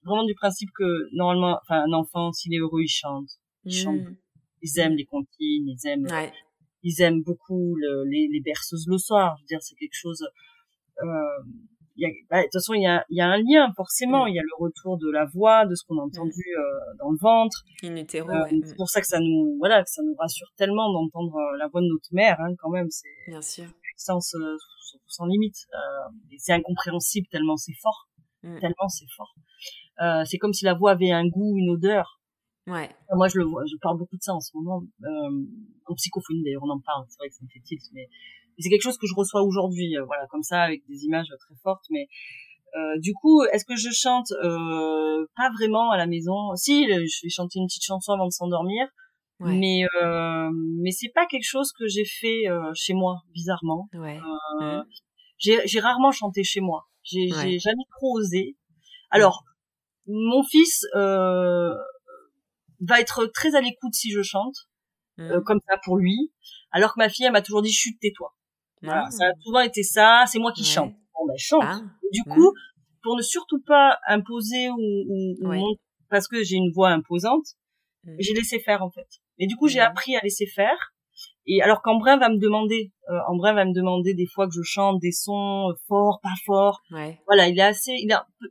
[0.05, 3.29] vraiment du principe que normalement, enfin, un enfant, s'il est heureux, il chante.
[3.65, 4.01] Il chante.
[4.01, 4.17] Mmh.
[4.61, 6.07] Ils aiment les comptines, ils aiment,
[6.83, 9.37] ils aiment beaucoup le, les, les berceuses le soir.
[9.39, 10.27] Je veux dire, c'est quelque chose.
[11.03, 11.43] Euh,
[12.31, 14.27] bah, de toute façon, il y a, y a un lien forcément.
[14.27, 16.63] Il y a le retour de la voix, de ce qu'on a entendu euh,
[16.99, 17.63] dans le ventre.
[17.83, 20.93] In utero, euh, C'est pour ça que ça nous, voilà, que ça nous rassure tellement
[20.93, 22.89] d'entendre euh, la voix de notre mère, hein, quand même.
[22.91, 23.67] C'est bien sûr.
[23.83, 24.35] Puissance
[25.07, 25.57] sans limite.
[26.31, 28.09] et c'est incompréhensible tellement c'est fort,
[28.43, 28.59] mm.
[28.59, 29.35] tellement c'est fort.
[30.27, 32.21] c'est comme si la voix avait un goût, une odeur.
[32.67, 32.91] Ouais.
[33.13, 34.83] Moi, je le vois, je parle beaucoup de ça en ce moment.
[35.87, 37.05] en psychophonie, d'ailleurs, on en parle.
[37.09, 38.09] C'est vrai que ça me fait tilt, mais
[38.59, 41.55] c'est quelque chose que je reçois aujourd'hui, euh, voilà, comme ça, avec des images très
[41.63, 41.85] fortes.
[41.91, 42.07] Mais
[42.77, 46.55] euh, du coup, est-ce que je chante euh, Pas vraiment à la maison?
[46.57, 48.87] Si, je vais chanter une petite chanson avant de s'endormir.
[49.41, 50.49] Mais euh,
[50.81, 53.89] mais c'est pas quelque chose que j'ai fait euh, chez moi, bizarrement.
[53.93, 54.19] Ouais.
[54.63, 54.85] Euh, mmh.
[55.39, 56.87] J'ai rarement chanté chez moi.
[57.03, 58.57] J'ai j'ai jamais trop osé.
[59.11, 59.45] Alors,
[60.07, 61.75] mon fils euh,
[62.81, 64.57] va être très à l'écoute si je chante,
[65.19, 65.41] mmh.
[65.45, 66.33] comme ça pour lui.
[66.71, 68.35] Alors que ma fille, elle m'a toujours dit chute, tais-toi.
[68.85, 70.25] Voilà, ça a souvent été ça.
[70.27, 70.93] C'est moi qui chante.
[71.15, 71.63] Bon ben chante.
[71.65, 71.81] Ah.
[72.13, 72.53] du coup,
[73.03, 75.77] pour ne surtout pas imposer ou, ou,
[76.11, 77.45] parce que j'ai une voix imposante,
[78.05, 78.17] mmh.
[78.19, 79.07] j'ai laissé faire en fait.
[79.39, 80.95] Et du coup, j'ai appris à laisser faire.
[81.47, 84.63] Et alors qu'Embrun va me demander, euh, Embrun va me demander des fois que je
[84.63, 86.83] chante des sons euh, forts, pas forts.
[86.91, 87.21] Ouais.
[87.27, 88.51] Voilà, il est assez, il est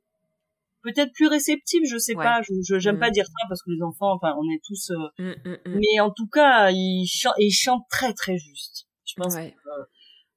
[0.83, 2.41] peut-être plus réceptif, je sais pas.
[2.43, 3.13] Je j'aime pas mmh.
[3.13, 4.91] dire ça parce que les enfants, enfin, on est tous.
[4.91, 8.87] Euh, mais en tout cas, il chante, il chante très très juste.
[9.05, 9.35] Je pense.
[9.35, 9.41] Que,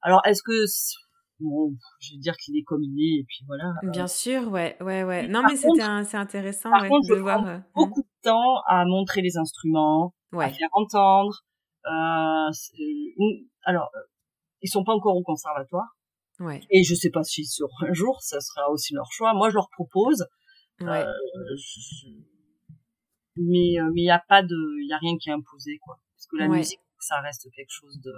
[0.03, 0.53] alors, est-ce que
[1.41, 3.73] bon, je vais dire qu'il est comme il est et puis voilà.
[3.83, 5.29] Bien sûr, ouais, ouais, ouais.
[5.29, 7.43] Non, mais c'est intéressant par contre, de je voir.
[7.43, 11.45] Prends euh, beaucoup de temps à montrer les instruments, à faire entendre.
[11.87, 12.51] Euh,
[13.65, 14.01] alors, euh,
[14.63, 15.97] ils sont pas encore au conservatoire.
[16.41, 16.61] Ouais.
[16.71, 19.33] Et je sais pas si sur un jour, ça sera aussi leur choix.
[19.35, 20.27] Moi, je leur propose
[20.81, 21.05] Ouais.
[23.39, 25.99] Mais il n'y a pas de, il y a rien qui est imposé quoi.
[26.15, 28.13] Parce que la musique, ça reste quelque chose de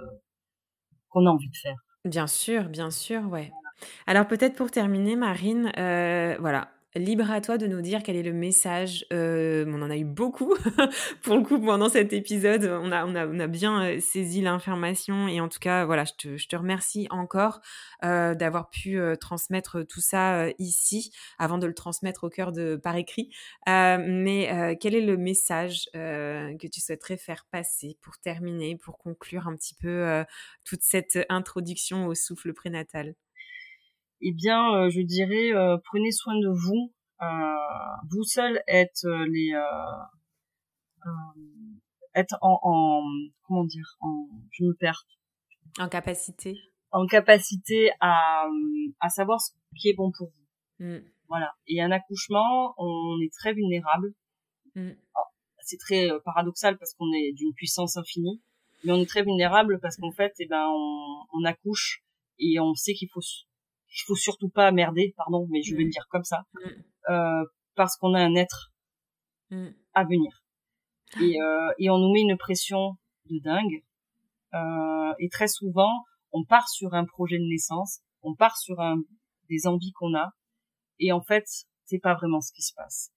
[1.09, 1.75] qu'on a envie de faire.
[2.05, 3.51] Bien sûr, bien sûr, ouais.
[4.07, 5.71] Alors peut-être pour terminer, Marine,
[6.39, 9.05] voilà, Libre à toi de nous dire quel est le message.
[9.13, 10.55] Euh, on en a eu beaucoup
[11.21, 12.65] pour le coup pendant cet épisode.
[12.65, 16.03] On a, on a, on a bien euh, saisi l'information et en tout cas, voilà,
[16.05, 17.61] je te, je te remercie encore
[18.03, 22.95] euh, d'avoir pu transmettre tout ça ici avant de le transmettre au cœur de par
[22.95, 23.29] écrit.
[23.67, 29.55] mais quel est le message que tu souhaiterais faire passer pour terminer, pour conclure un
[29.55, 30.23] petit peu
[30.65, 33.13] toute cette introduction au souffle prénatal?
[34.21, 36.93] Eh bien, euh, je dirais, euh, prenez soin de vous.
[37.21, 39.53] Euh, vous seul êtes les
[42.15, 43.03] être en, en,
[43.43, 45.05] comment dire en je me perds
[45.79, 46.57] en capacité
[46.91, 48.45] en capacité à
[48.99, 50.99] à savoir ce qui est bon pour vous mmh.
[51.27, 54.13] voilà et un accouchement on est très vulnérable
[54.75, 54.91] mmh.
[55.61, 58.41] c'est très paradoxal parce qu'on est d'une puissance infinie
[58.83, 62.03] mais on est très vulnérable parce qu'en fait eh ben on, on accouche
[62.39, 63.21] et on sait qu'il faut
[63.91, 65.91] il faut surtout pas merder, pardon, mais je vais le mm.
[65.91, 67.11] dire comme ça, mm.
[67.11, 68.71] euh, parce qu'on a un être
[69.51, 69.69] mm.
[69.93, 70.43] à venir.
[71.19, 72.97] Et, euh, et on nous met une pression
[73.29, 73.83] de dingue.
[74.53, 75.91] Euh, et très souvent,
[76.31, 78.97] on part sur un projet de naissance, on part sur un,
[79.49, 80.31] des envies qu'on a,
[80.99, 81.45] et en fait,
[81.85, 83.11] c'est pas vraiment ce qui se passe.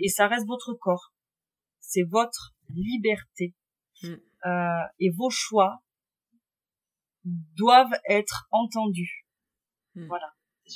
[0.00, 1.12] Et ça reste votre corps,
[1.80, 3.54] c'est votre liberté,
[4.04, 5.82] euh, et vos choix
[7.24, 9.27] doivent être entendus.
[9.98, 10.06] Hmm.
[10.06, 10.32] Voilà.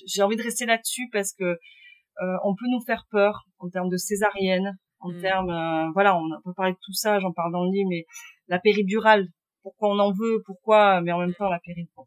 [0.07, 3.89] J'ai envie de rester là-dessus parce que euh, on peut nous faire peur en termes
[3.89, 5.21] de césarienne, en hmm.
[5.21, 8.07] termes, euh, voilà, on peut parler de tout ça, j'en parle dans le livre, mais
[8.49, 9.29] la péridurale,
[9.63, 12.07] pourquoi on en veut, pourquoi, mais en même temps la péridurale.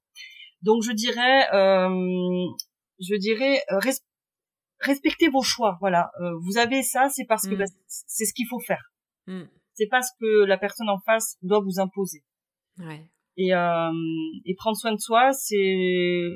[0.61, 2.47] Donc je dirais, euh,
[2.99, 3.61] je dirais,
[4.79, 5.77] respectez vos choix.
[5.79, 6.11] Voilà,
[6.41, 8.91] vous avez ça, c'est parce que bah, c'est ce qu'il faut faire.
[9.73, 12.23] C'est pas ce que la personne en face doit vous imposer.
[12.79, 13.05] Ouais.
[13.37, 16.29] Et, et prendre soin de soi, c'est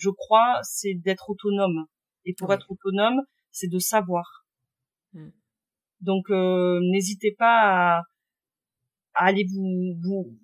[0.00, 1.86] je crois, c'est d'être autonome.
[2.24, 3.20] Et pour être autonome,
[3.50, 4.46] c'est de savoir.
[5.12, 5.28] Mm.
[6.00, 8.02] Donc, euh, n'hésitez pas à,
[9.14, 10.38] aller vous, vous,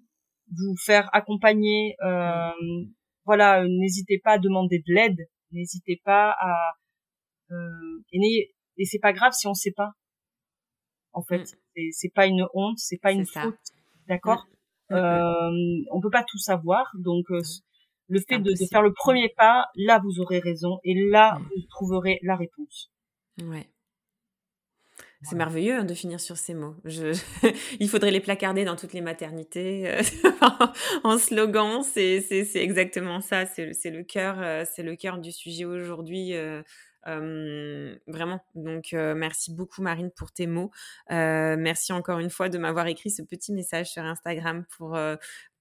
[0.52, 1.96] vous faire accompagner.
[2.02, 2.92] Euh, mm.
[3.24, 5.28] Voilà, n'hésitez pas à demander de l'aide.
[5.50, 6.72] N'hésitez pas à...
[7.50, 9.92] Euh, et, et c'est pas grave si on sait pas.
[11.12, 11.90] En fait, mm.
[11.92, 13.57] c'est pas une honte, c'est pas une faute.
[14.07, 14.46] D'accord?
[14.92, 15.50] Euh,
[15.90, 17.40] On peut pas tout savoir, donc euh,
[18.09, 22.18] le fait de, faire le premier pas, là vous aurez raison et là vous trouverez
[22.22, 22.90] la réponse.
[23.42, 23.68] Ouais.
[25.22, 26.76] C'est merveilleux hein, de finir sur ces mots.
[26.84, 27.16] Je...
[27.80, 30.02] Il faudrait les placarder dans toutes les maternités euh,
[31.04, 31.82] en slogan.
[31.82, 32.22] C'est
[32.54, 33.44] exactement ça.
[33.46, 36.34] C'est le cœur, euh, c'est le cœur du sujet aujourd'hui.
[36.34, 36.62] Euh,
[38.07, 38.40] vraiment.
[38.54, 40.70] Donc, merci beaucoup, Marine, pour tes mots.
[41.09, 44.98] merci encore une fois de m'avoir écrit ce petit message sur Instagram pour,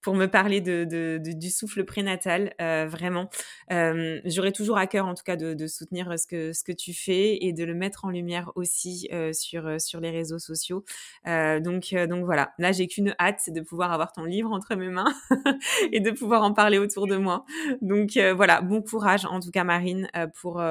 [0.05, 3.27] pour me parler de, du souffle prénatal, euh, vraiment.
[3.71, 6.93] Euh, J'aurais toujours à cœur, en tout cas, de, soutenir ce que, ce que tu
[6.93, 10.85] fais et de le mettre en lumière aussi euh, sur, sur les réseaux sociaux.
[11.25, 14.75] Euh, donc, donc voilà, là, j'ai qu'une hâte, c'est de pouvoir avoir ton livre entre
[14.75, 15.11] mes mains
[15.91, 17.43] et de pouvoir en parler autour de moi.
[17.81, 20.07] Donc voilà, bon courage, en tout cas, Marine,
[20.39, 20.63] pour,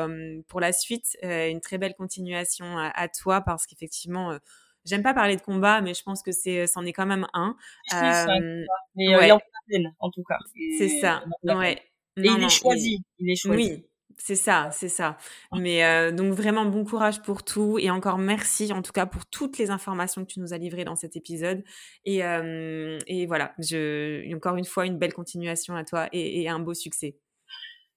[0.47, 1.19] pour la suite.
[1.25, 4.39] une très belle continuation à, à toi parce qu'effectivement,
[4.85, 7.57] J'aime pas parler de combat, mais je pense que c'est, c'en est quand même un.
[7.93, 8.65] Euh,
[8.95, 10.39] mais euh, il en tout cas.
[10.79, 11.25] C'est ça.
[11.43, 11.83] Ouais.
[12.17, 13.03] Et il est choisi.
[13.19, 13.73] Il est choisi.
[13.73, 13.87] Oui.
[14.17, 15.19] C'est ça, c'est ça.
[15.53, 19.27] Mais euh, donc vraiment bon courage pour tout et encore merci en tout cas pour
[19.27, 21.65] toutes les informations que tu nous as livrées dans cet épisode.
[22.05, 26.49] Et, euh, et voilà, je, encore une fois une belle continuation à toi et, et
[26.49, 27.19] un beau succès.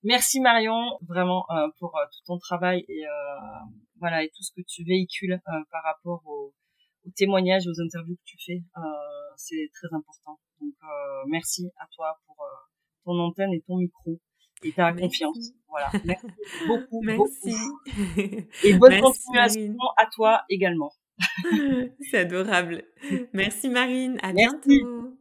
[0.04, 3.12] Merci Marion, vraiment euh, pour euh, tout ton travail et euh,
[4.00, 6.54] voilà et tout ce que tu véhicules par rapport au,
[7.08, 8.62] aux témoignages et aux interviews que tu fais.
[8.78, 8.82] Euh,
[9.36, 10.40] c'est très important.
[10.62, 12.56] Donc euh, merci à toi pour euh,
[13.06, 14.20] ton antenne et ton micro
[14.64, 15.52] et ta confiance.
[15.70, 15.92] Voilà.
[16.06, 16.28] Merci
[16.68, 17.02] beaucoup.
[17.04, 17.56] merci.
[18.64, 20.92] Et bonne continuation à toi également.
[22.12, 22.84] C'est adorable.
[23.34, 24.18] Merci Marine.
[24.22, 25.18] À bientôt.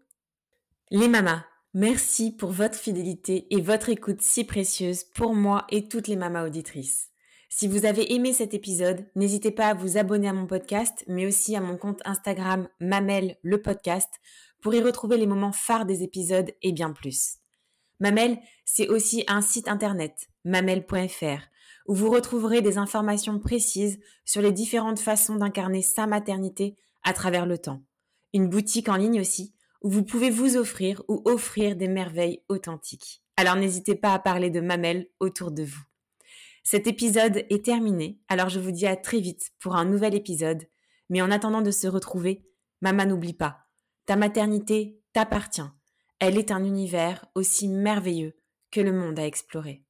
[0.91, 6.09] Les mamas, merci pour votre fidélité et votre écoute si précieuse pour moi et toutes
[6.09, 7.11] les mamas auditrices.
[7.49, 11.27] Si vous avez aimé cet épisode, n'hésitez pas à vous abonner à mon podcast, mais
[11.27, 14.11] aussi à mon compte Instagram Mamel le podcast
[14.61, 17.37] pour y retrouver les moments phares des épisodes et bien plus.
[18.01, 21.43] Mamel, c'est aussi un site internet, mamel.fr,
[21.87, 27.47] où vous retrouverez des informations précises sur les différentes façons d'incarner sa maternité à travers
[27.47, 27.83] le temps.
[28.35, 33.23] Une boutique en ligne aussi, où vous pouvez vous offrir ou offrir des merveilles authentiques.
[33.37, 35.85] Alors n'hésitez pas à parler de Mamel autour de vous.
[36.69, 40.65] Cet épisode est terminé, alors je vous dis à très vite pour un nouvel épisode.
[41.09, 42.45] Mais en attendant de se retrouver,
[42.81, 43.59] maman n'oublie pas,
[44.05, 45.71] ta maternité t'appartient.
[46.19, 48.35] Elle est un univers aussi merveilleux
[48.73, 49.85] que le monde à explorer.